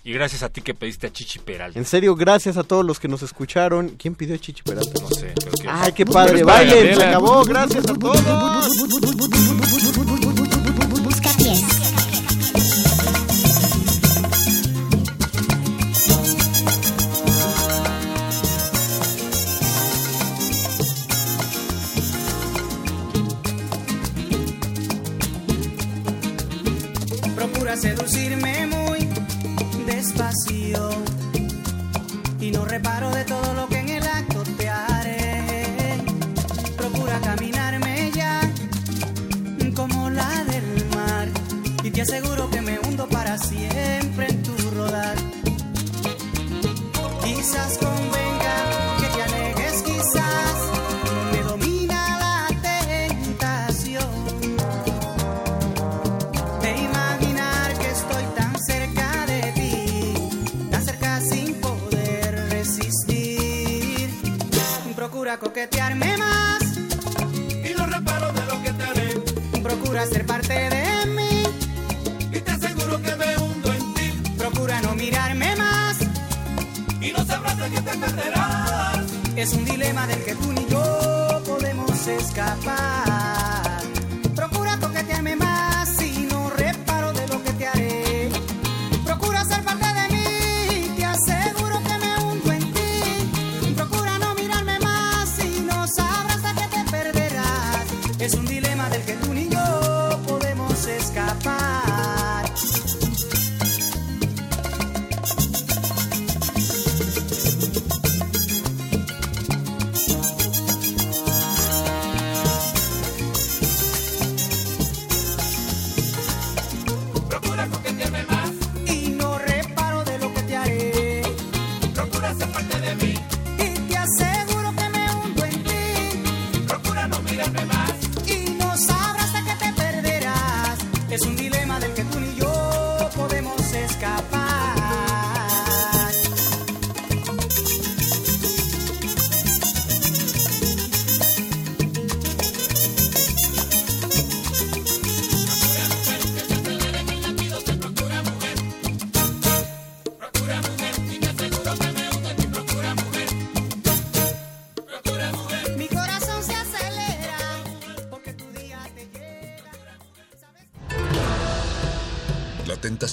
[0.03, 1.77] Y gracias a ti que pediste a Chichi Peralta.
[1.77, 3.89] En serio, gracias a todos los que nos escucharon.
[3.89, 5.01] ¿Quién pidió Chichi Peralta?
[5.01, 5.67] No sé, pero que...
[5.69, 6.43] Ay, qué padre.
[6.43, 7.43] Bailen, se acabó.
[7.43, 8.19] Gracias a todos.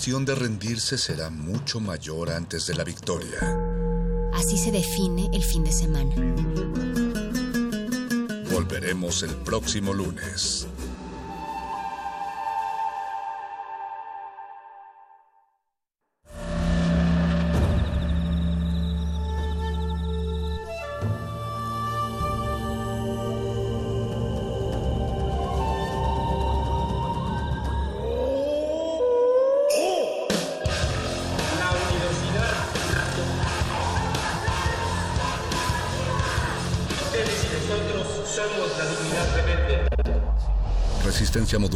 [0.06, 3.40] de rendirse será mucho mayor antes de la victoria.
[4.34, 6.14] Así se define el fin de semana.
[8.52, 10.65] Volveremos el próximo lunes.